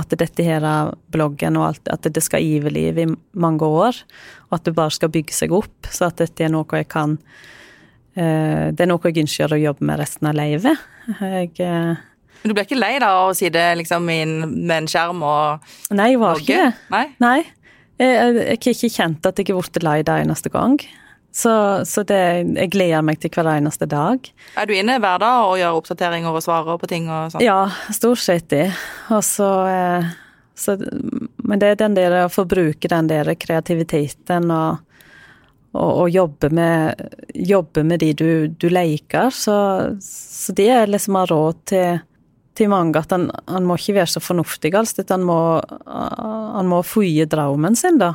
at 0.00 0.14
dette 0.18 0.44
her 0.46 0.64
er 0.66 0.92
bloggen 1.12 1.58
og 1.60 1.68
alt, 1.70 1.90
at 1.92 2.06
det 2.06 2.22
skal 2.24 2.44
give 2.44 2.72
liv 2.72 2.98
i 2.98 3.06
mange 3.32 3.66
år. 3.66 4.00
Og 4.48 4.58
at 4.58 4.64
det 4.68 4.74
bare 4.76 4.94
skal 4.94 5.12
bygge 5.14 5.36
seg 5.36 5.54
opp. 5.54 5.90
Så 5.90 6.08
at 6.08 6.20
dette 6.22 6.46
er 6.46 6.52
noe 6.54 6.66
jeg 6.80 6.88
kan 6.92 7.18
uh, 7.18 8.66
Det 8.74 8.80
er 8.84 8.90
noe 8.90 9.10
jeg 9.10 9.24
ønsker 9.24 9.54
å 9.54 9.60
jobbe 9.60 9.86
med 9.86 10.00
resten 10.02 10.30
av 10.30 10.38
livet. 10.38 10.86
Jeg 11.20 11.52
uh, 11.60 11.94
Men 12.42 12.50
du 12.50 12.56
ble 12.56 12.66
ikke 12.66 12.80
lei 12.80 12.94
da 13.02 13.12
av 13.20 13.32
å 13.32 13.36
sitte 13.36 13.62
liksom 13.80 14.06
med 14.08 14.74
en 14.78 14.90
skjerm 14.90 15.22
og 15.24 15.94
Nei, 15.94 16.12
jeg 16.14 16.22
var 16.22 16.42
ikke 16.42 16.60
det. 16.62 16.72
Nei? 16.94 17.06
Nei. 17.24 17.38
Jeg, 18.00 18.18
har 18.18 18.54
ikke 18.56 18.90
kjent 18.90 19.26
at 19.28 19.38
jeg 19.38 19.52
har 19.52 19.60
blitt 19.62 19.84
lei 19.86 19.98
det 20.06 20.20
eneste 20.24 20.50
gang. 20.50 20.80
Så, 21.34 21.50
så 21.84 22.04
det, 22.06 22.18
jeg 22.54 22.70
gleder 22.70 23.02
meg 23.02 23.18
til 23.18 23.32
hver 23.34 23.48
eneste 23.56 23.88
dag. 23.90 24.22
Er 24.54 24.68
du 24.70 24.74
inne 24.76 25.00
hver 25.02 25.18
dag 25.18 25.48
og 25.48 25.56
gjør 25.58 25.80
oppdateringer 25.80 26.30
og 26.30 26.44
svarer 26.44 26.78
på 26.78 26.88
ting 26.92 27.08
og 27.10 27.32
sånn? 27.32 27.42
Ja, 27.42 27.66
stort 27.90 28.22
sett 28.22 28.46
det. 28.52 28.68
Og 29.10 29.24
så, 29.26 29.48
eh, 29.66 30.12
så, 30.54 30.76
Men 31.42 31.58
det 31.58 31.72
er 31.72 31.80
den 31.80 31.96
der 31.98 32.14
å 32.20 32.30
få 32.30 32.44
bruke 32.46 32.90
den 32.90 33.10
der 33.10 33.32
kreativiteten 33.34 34.46
og, 34.54 34.84
og, 35.74 35.90
og 36.04 36.14
jobbe, 36.14 36.52
med, 36.54 37.02
jobbe 37.34 37.82
med 37.82 38.04
de 38.04 38.12
du, 38.14 38.30
du 38.54 38.68
leker. 38.70 39.34
Så, 39.34 39.56
så 40.06 40.54
det 40.54 40.68
er 40.70 40.94
liksom 40.94 41.18
å 41.18 41.24
ha 41.24 41.32
råd 41.34 41.62
til 41.74 42.02
til 42.54 42.68
mange 42.70 43.00
at 43.02 43.10
han, 43.10 43.24
han, 43.50 43.64
må 43.66 43.74
ikke 43.74 43.96
være 43.96 44.12
så 44.12 44.20
fornuftig, 44.22 44.70
altså. 44.78 45.02
Han 45.10 45.24
må, 45.26 45.38
han 45.90 46.68
må 46.70 46.84
fye 46.86 47.26
drømmen 47.26 47.74
sin, 47.74 47.98
da. 47.98 48.12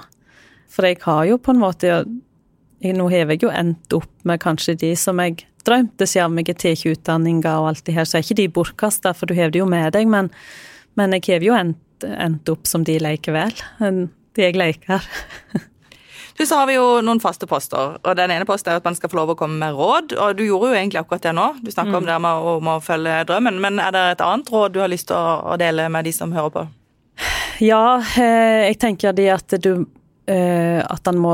For 0.72 0.88
jeg 0.88 1.02
har 1.04 1.26
jo 1.28 1.36
på 1.44 1.52
en 1.52 1.60
måte 1.60 1.98
nå 2.80 3.10
har 3.12 3.28
jeg 3.28 3.44
jo 3.44 3.52
endt 3.52 3.94
opp 3.96 4.12
med 4.28 4.42
kanskje 4.44 4.78
de 4.80 4.94
som 5.00 5.20
jeg 5.20 5.44
drømte 5.68 6.08
siden 6.08 6.40
jeg 6.40 6.54
har 6.54 6.60
tatt 6.64 6.86
utdanninga 6.94 7.56
og 7.60 7.72
alt 7.74 7.86
det 7.88 7.98
her, 7.98 8.08
så 8.08 8.18
er 8.18 8.26
ikke 8.26 8.40
de 8.40 8.50
bortkasta, 8.56 9.14
for 9.14 9.30
du 9.30 9.36
har 9.38 9.52
det 9.52 9.62
jo 9.62 9.68
med 9.70 9.92
deg, 9.96 10.08
men, 10.10 10.32
men 11.00 11.18
jeg 11.18 11.28
har 11.28 11.46
jo 11.46 11.58
endt, 11.58 12.08
endt, 12.08 12.50
opp 12.50 12.70
som 12.70 12.86
de 12.88 12.96
likevel. 13.04 13.52
De 13.80 14.48
jeg 14.48 14.58
leker. 14.60 15.04
Du, 16.40 16.46
så 16.48 16.56
har 16.56 16.70
vi 16.70 16.78
jo 16.78 17.02
noen 17.04 17.20
faste 17.20 17.44
poster, 17.52 17.98
og 18.00 18.14
den 18.16 18.32
ene 18.32 18.46
posten 18.48 18.72
er 18.72 18.78
at 18.80 18.86
man 18.88 18.96
skal 18.96 19.12
få 19.12 19.18
lov 19.18 19.34
å 19.34 19.36
komme 19.36 19.58
med 19.60 19.76
råd. 19.76 20.14
Og 20.16 20.38
du 20.40 20.46
gjorde 20.46 20.70
jo 20.70 20.78
egentlig 20.78 21.02
akkurat 21.02 21.26
det 21.26 21.34
nå, 21.36 21.50
du 21.60 21.68
snakker 21.68 21.92
mm. 21.92 21.98
om 21.98 22.06
det 22.08 22.16
med 22.24 22.32
å, 22.40 22.54
om 22.62 22.70
å 22.72 22.76
følge 22.80 23.18
drømmen. 23.28 23.58
Men 23.60 23.82
er 23.84 23.92
det 23.92 24.04
et 24.14 24.24
annet 24.24 24.48
råd 24.48 24.72
du 24.72 24.80
har 24.80 24.88
lyst 24.88 25.10
til 25.10 25.20
å, 25.20 25.34
å 25.52 25.58
dele 25.60 25.90
med 25.92 26.08
de 26.08 26.14
som 26.16 26.32
hører 26.32 26.54
på? 26.54 26.64
Ja, 27.60 28.00
eh, 28.16 28.70
jeg 28.70 28.80
tenker 28.80 29.18
det 29.18 29.28
at 29.34 29.58
du 29.60 29.74
eh, 30.32 30.80
At 30.80 31.12
han 31.12 31.20
må 31.20 31.34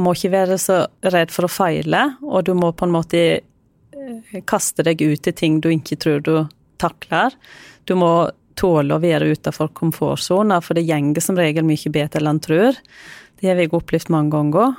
må 0.00 0.14
ikke 0.16 0.32
være 0.32 0.58
så 0.60 0.82
redd 1.12 1.32
for 1.34 1.46
å 1.46 1.52
feile, 1.52 2.04
og 2.24 2.46
du 2.46 2.54
må 2.56 2.72
på 2.76 2.86
en 2.88 2.94
måte 2.94 3.22
eh, 3.40 4.42
kaste 4.48 4.84
deg 4.86 5.02
ut 5.02 5.28
i 5.28 5.34
ting 5.36 5.60
du 5.60 5.70
ikke 5.72 5.98
tror 6.00 6.22
du 6.24 6.34
takler. 6.82 7.34
Du 7.84 7.94
må 7.98 8.30
tåle 8.58 8.94
å 8.94 9.02
være 9.02 9.32
utenfor 9.32 9.72
komfortsona, 9.76 10.60
for 10.64 10.76
det 10.76 10.86
gjenger 10.88 11.24
som 11.24 11.38
regel 11.38 11.66
mye 11.66 11.92
bedre 11.92 12.20
enn 12.22 12.34
en 12.34 12.42
tror. 12.42 12.78
Det 13.40 13.50
har 13.50 13.60
jeg 13.60 13.72
opplevd 13.74 14.12
mange 14.12 14.34
ganger. 14.34 14.76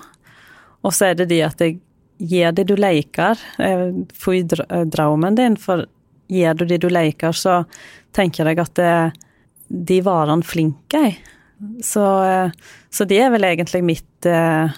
Og 0.84 0.94
så 0.96 1.10
er 1.10 1.20
det 1.20 1.30
det 1.32 1.42
at 1.46 1.62
jeg 1.64 1.80
gjør 2.24 2.56
det 2.56 2.68
du 2.70 2.76
leker. 2.78 3.40
Få 4.20 4.38
i 4.38 4.44
drømmen 4.46 5.40
din, 5.40 5.58
for 5.60 5.86
gjør 6.32 6.60
du 6.60 6.66
det 6.70 6.80
du 6.84 6.90
leker, 6.92 7.36
så 7.36 7.64
tenker 8.16 8.50
jeg 8.50 8.62
at 8.62 8.76
det, 8.80 8.96
de 9.68 10.00
varene 10.06 10.46
flinke 10.46 11.02
jeg. 11.06 11.18
Så, 11.84 12.04
eh, 12.28 12.52
så, 12.92 13.06
det 13.08 13.22
er 13.24 13.32
vel 13.32 13.46
egentlig 13.48 13.84
mitt 13.86 14.28
eh, 14.28 14.74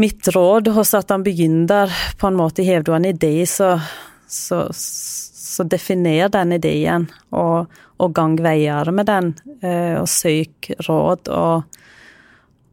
mitt 0.00 0.28
råd 0.28 0.68
hos 0.74 0.94
at 0.96 1.12
han 1.12 1.24
begynner 1.26 1.92
på 2.18 2.28
en 2.28 2.38
måte 2.38 2.64
Har 2.66 2.82
du 2.82 2.92
en 2.94 3.04
idé, 3.04 3.46
så, 3.46 3.78
så, 4.26 4.66
så 4.74 5.64
definer 5.64 6.28
den 6.32 6.56
ideen, 6.56 7.08
og, 7.30 7.70
og 8.02 8.14
gang 8.14 8.36
veier 8.42 8.90
med 8.92 9.06
den. 9.10 9.32
Eh, 9.62 9.94
og 10.00 10.08
søk 10.10 10.70
råd, 10.88 11.30
og, 11.30 11.80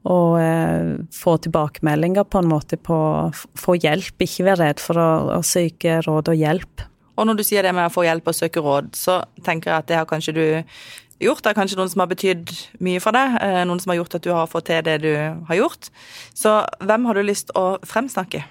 og 0.09 0.37
eh, 0.41 0.93
få 1.13 1.37
tilbakemeldinger 1.45 2.25
på 2.25 2.41
en 2.41 2.49
måte 2.51 2.79
på 2.81 3.01
Få 3.31 3.77
hjelp, 3.77 4.15
ikke 4.25 4.47
være 4.49 4.63
redd 4.65 4.81
for 4.81 5.01
å, 5.01 5.11
å 5.37 5.43
søke 5.45 6.01
råd 6.07 6.33
og 6.33 6.41
hjelp. 6.41 6.87
Og 7.19 7.27
når 7.27 7.37
du 7.37 7.43
sier 7.45 7.65
det 7.65 7.73
med 7.75 7.85
å 7.85 7.93
få 7.93 8.05
hjelp 8.07 8.31
og 8.31 8.35
søke 8.37 8.63
råd, 8.63 8.93
så 8.97 9.19
tenker 9.45 9.69
jeg 9.69 9.83
at 9.83 9.89
det 9.91 9.97
har 9.99 10.09
kanskje 10.09 10.33
du 10.33 10.45
gjort. 11.25 11.43
Det 11.43 11.51
er 11.51 11.57
kanskje 11.57 11.77
noen 11.79 11.91
som 11.91 12.01
har 12.03 12.09
betydd 12.11 12.51
mye 12.83 13.01
for 13.03 13.11
deg, 13.15 13.27
eh, 13.41 13.61
noen 13.67 13.81
som 13.81 13.89
har 13.93 13.99
gjort 14.01 14.17
at 14.17 14.25
du 14.25 14.31
har 14.35 14.51
fått 14.51 14.67
til 14.69 14.81
det 14.85 14.97
du 15.03 15.13
har 15.47 15.57
gjort. 15.57 15.83
Så 16.33 16.49
hvem 16.81 17.05
har 17.07 17.13
du 17.17 17.23
lyst 17.23 17.47
å 17.55 17.79
fremsnakke? 17.85 18.43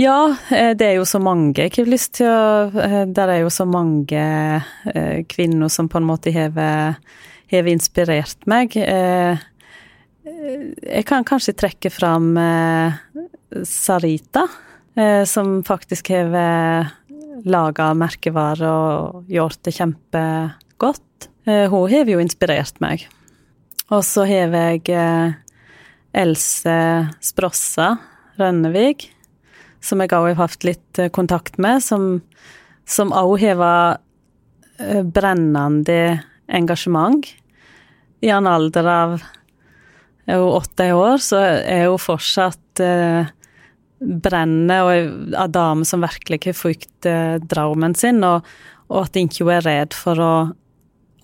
Ja, 0.00 0.36
eh, 0.50 0.72
det 0.74 0.86
er 0.86 0.94
jo 0.96 1.04
så 1.04 1.20
mange 1.20 1.58
jeg 1.58 1.72
har 1.76 1.90
lyst 1.90 2.14
til 2.16 2.26
å 2.26 2.70
Der 2.72 3.06
Det 3.12 3.18
er 3.18 3.40
jo 3.42 3.50
så 3.50 3.64
mange 3.68 4.64
kvinner 5.28 5.68
som 5.68 5.88
på 5.88 5.96
en 5.98 6.06
måte 6.08 6.32
har 6.32 6.94
inspirert 7.68 8.46
meg. 8.46 8.72
Jeg 8.72 9.38
kan 11.04 11.24
kanskje 11.24 11.52
trekke 11.52 11.90
fram 11.90 12.38
Sarita, 13.64 14.48
som 15.26 15.62
faktisk 15.62 16.08
har 16.08 16.26
laga 17.44 17.92
merkevarer 17.94 18.68
og 18.68 19.30
gjort 19.30 19.62
det 19.66 19.74
kjempegodt. 19.76 21.28
Eh, 21.46 21.70
hun 21.70 21.90
har 21.90 22.08
jo 22.10 22.20
inspirert 22.22 22.78
meg. 22.82 23.06
Og 23.92 24.04
så 24.06 24.26
har 24.28 24.54
jeg 24.54 24.88
eh, 24.94 25.34
Else 26.22 26.76
Sprossa 27.24 27.96
Rønnevig, 28.38 29.10
som 29.82 30.00
jeg 30.00 30.14
òg 30.14 30.32
har 30.32 30.40
hatt 30.44 30.64
litt 30.66 31.02
eh, 31.02 31.10
kontakt 31.12 31.58
med, 31.62 31.82
som 31.82 33.12
òg 33.12 33.36
har 33.42 34.00
brennende 35.14 36.22
engasjement. 36.50 37.26
I 38.22 38.30
en 38.32 38.48
alder 38.48 38.88
av 38.88 39.20
åtte 40.32 40.88
år, 40.94 41.20
så 41.22 41.38
er 41.42 41.88
hun 41.90 42.00
fortsatt 42.00 42.82
brennende 44.02 44.78
og 44.82 45.36
en 45.36 45.52
dame 45.52 45.86
som 45.86 46.02
virkelig 46.02 46.40
har 46.46 46.58
fulgt 46.58 47.08
eh, 47.08 47.36
drømmen 47.38 47.94
sin, 47.98 48.22
og, 48.26 48.46
og 48.90 49.06
at 49.06 49.18
ikke 49.20 49.48
er 49.54 49.66
redd 49.66 49.96
for 49.96 50.22
å 50.22 50.32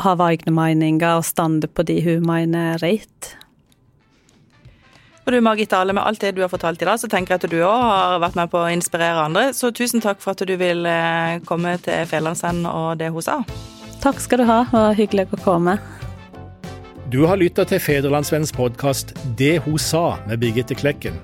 ha 0.04 0.14
egne 0.28 0.54
meninger 0.54 1.18
og 1.18 1.26
stande 1.26 1.68
på 1.70 1.84
de 1.88 2.00
hun 2.04 2.26
mener 2.26 2.74
er 2.74 2.82
rett. 2.84 3.34
Og 5.28 5.34
du 5.34 5.42
Margit 5.44 5.68
Dale, 5.68 5.92
med 5.92 6.06
alt 6.08 6.22
det 6.24 6.30
du 6.38 6.40
har 6.40 6.48
fortalt 6.48 6.80
i 6.80 6.86
dag, 6.88 6.96
så 6.96 7.08
tenker 7.12 7.34
jeg 7.34 7.42
at 7.42 7.50
du 7.52 7.58
òg 7.60 7.82
har 7.84 8.20
vært 8.22 8.36
med 8.38 8.48
på 8.48 8.62
å 8.62 8.70
inspirere 8.72 9.26
andre. 9.26 9.50
Så 9.52 9.68
tusen 9.76 10.00
takk 10.00 10.22
for 10.22 10.32
at 10.32 10.40
du 10.48 10.54
vil 10.56 10.88
eh, 10.88 11.36
komme 11.44 11.74
til 11.84 12.06
Fjellandsend 12.08 12.64
og 12.70 12.94
det 12.96 13.10
hun 13.12 13.26
sa. 13.26 13.42
Takk 14.00 14.22
skal 14.24 14.40
du 14.40 14.46
ha, 14.48 14.62
og 14.72 14.96
hyggelig 14.96 15.26
å 15.36 15.40
komme. 15.44 15.76
Du 17.12 17.26
har 17.28 17.36
lytta 17.40 17.66
til 17.68 17.80
Federlandsvennens 17.80 18.54
podkast 18.56 19.12
'Det 19.36 19.58
hun 19.64 19.76
sa' 19.76 20.16
med 20.28 20.40
Birgitte 20.40 20.74
Klekken. 20.74 21.20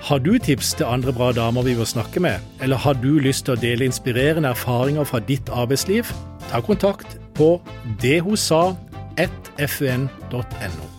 Har 0.00 0.18
du 0.18 0.38
tips 0.38 0.74
til 0.74 0.86
andre 0.86 1.12
bra 1.12 1.32
damer 1.32 1.62
vi 1.62 1.74
bør 1.74 1.84
snakke 1.84 2.20
med, 2.20 2.40
eller 2.60 2.76
har 2.76 2.94
du 2.94 3.18
lyst 3.18 3.44
til 3.44 3.56
å 3.56 3.60
dele 3.60 3.84
inspirerende 3.84 4.48
erfaringer 4.48 5.04
fra 5.04 5.18
ditt 5.18 5.48
arbeidsliv? 5.52 6.08
Ta 6.48 6.60
kontakt 6.60 7.18
på 7.36 7.60
dethosa1fun.no. 8.02 10.95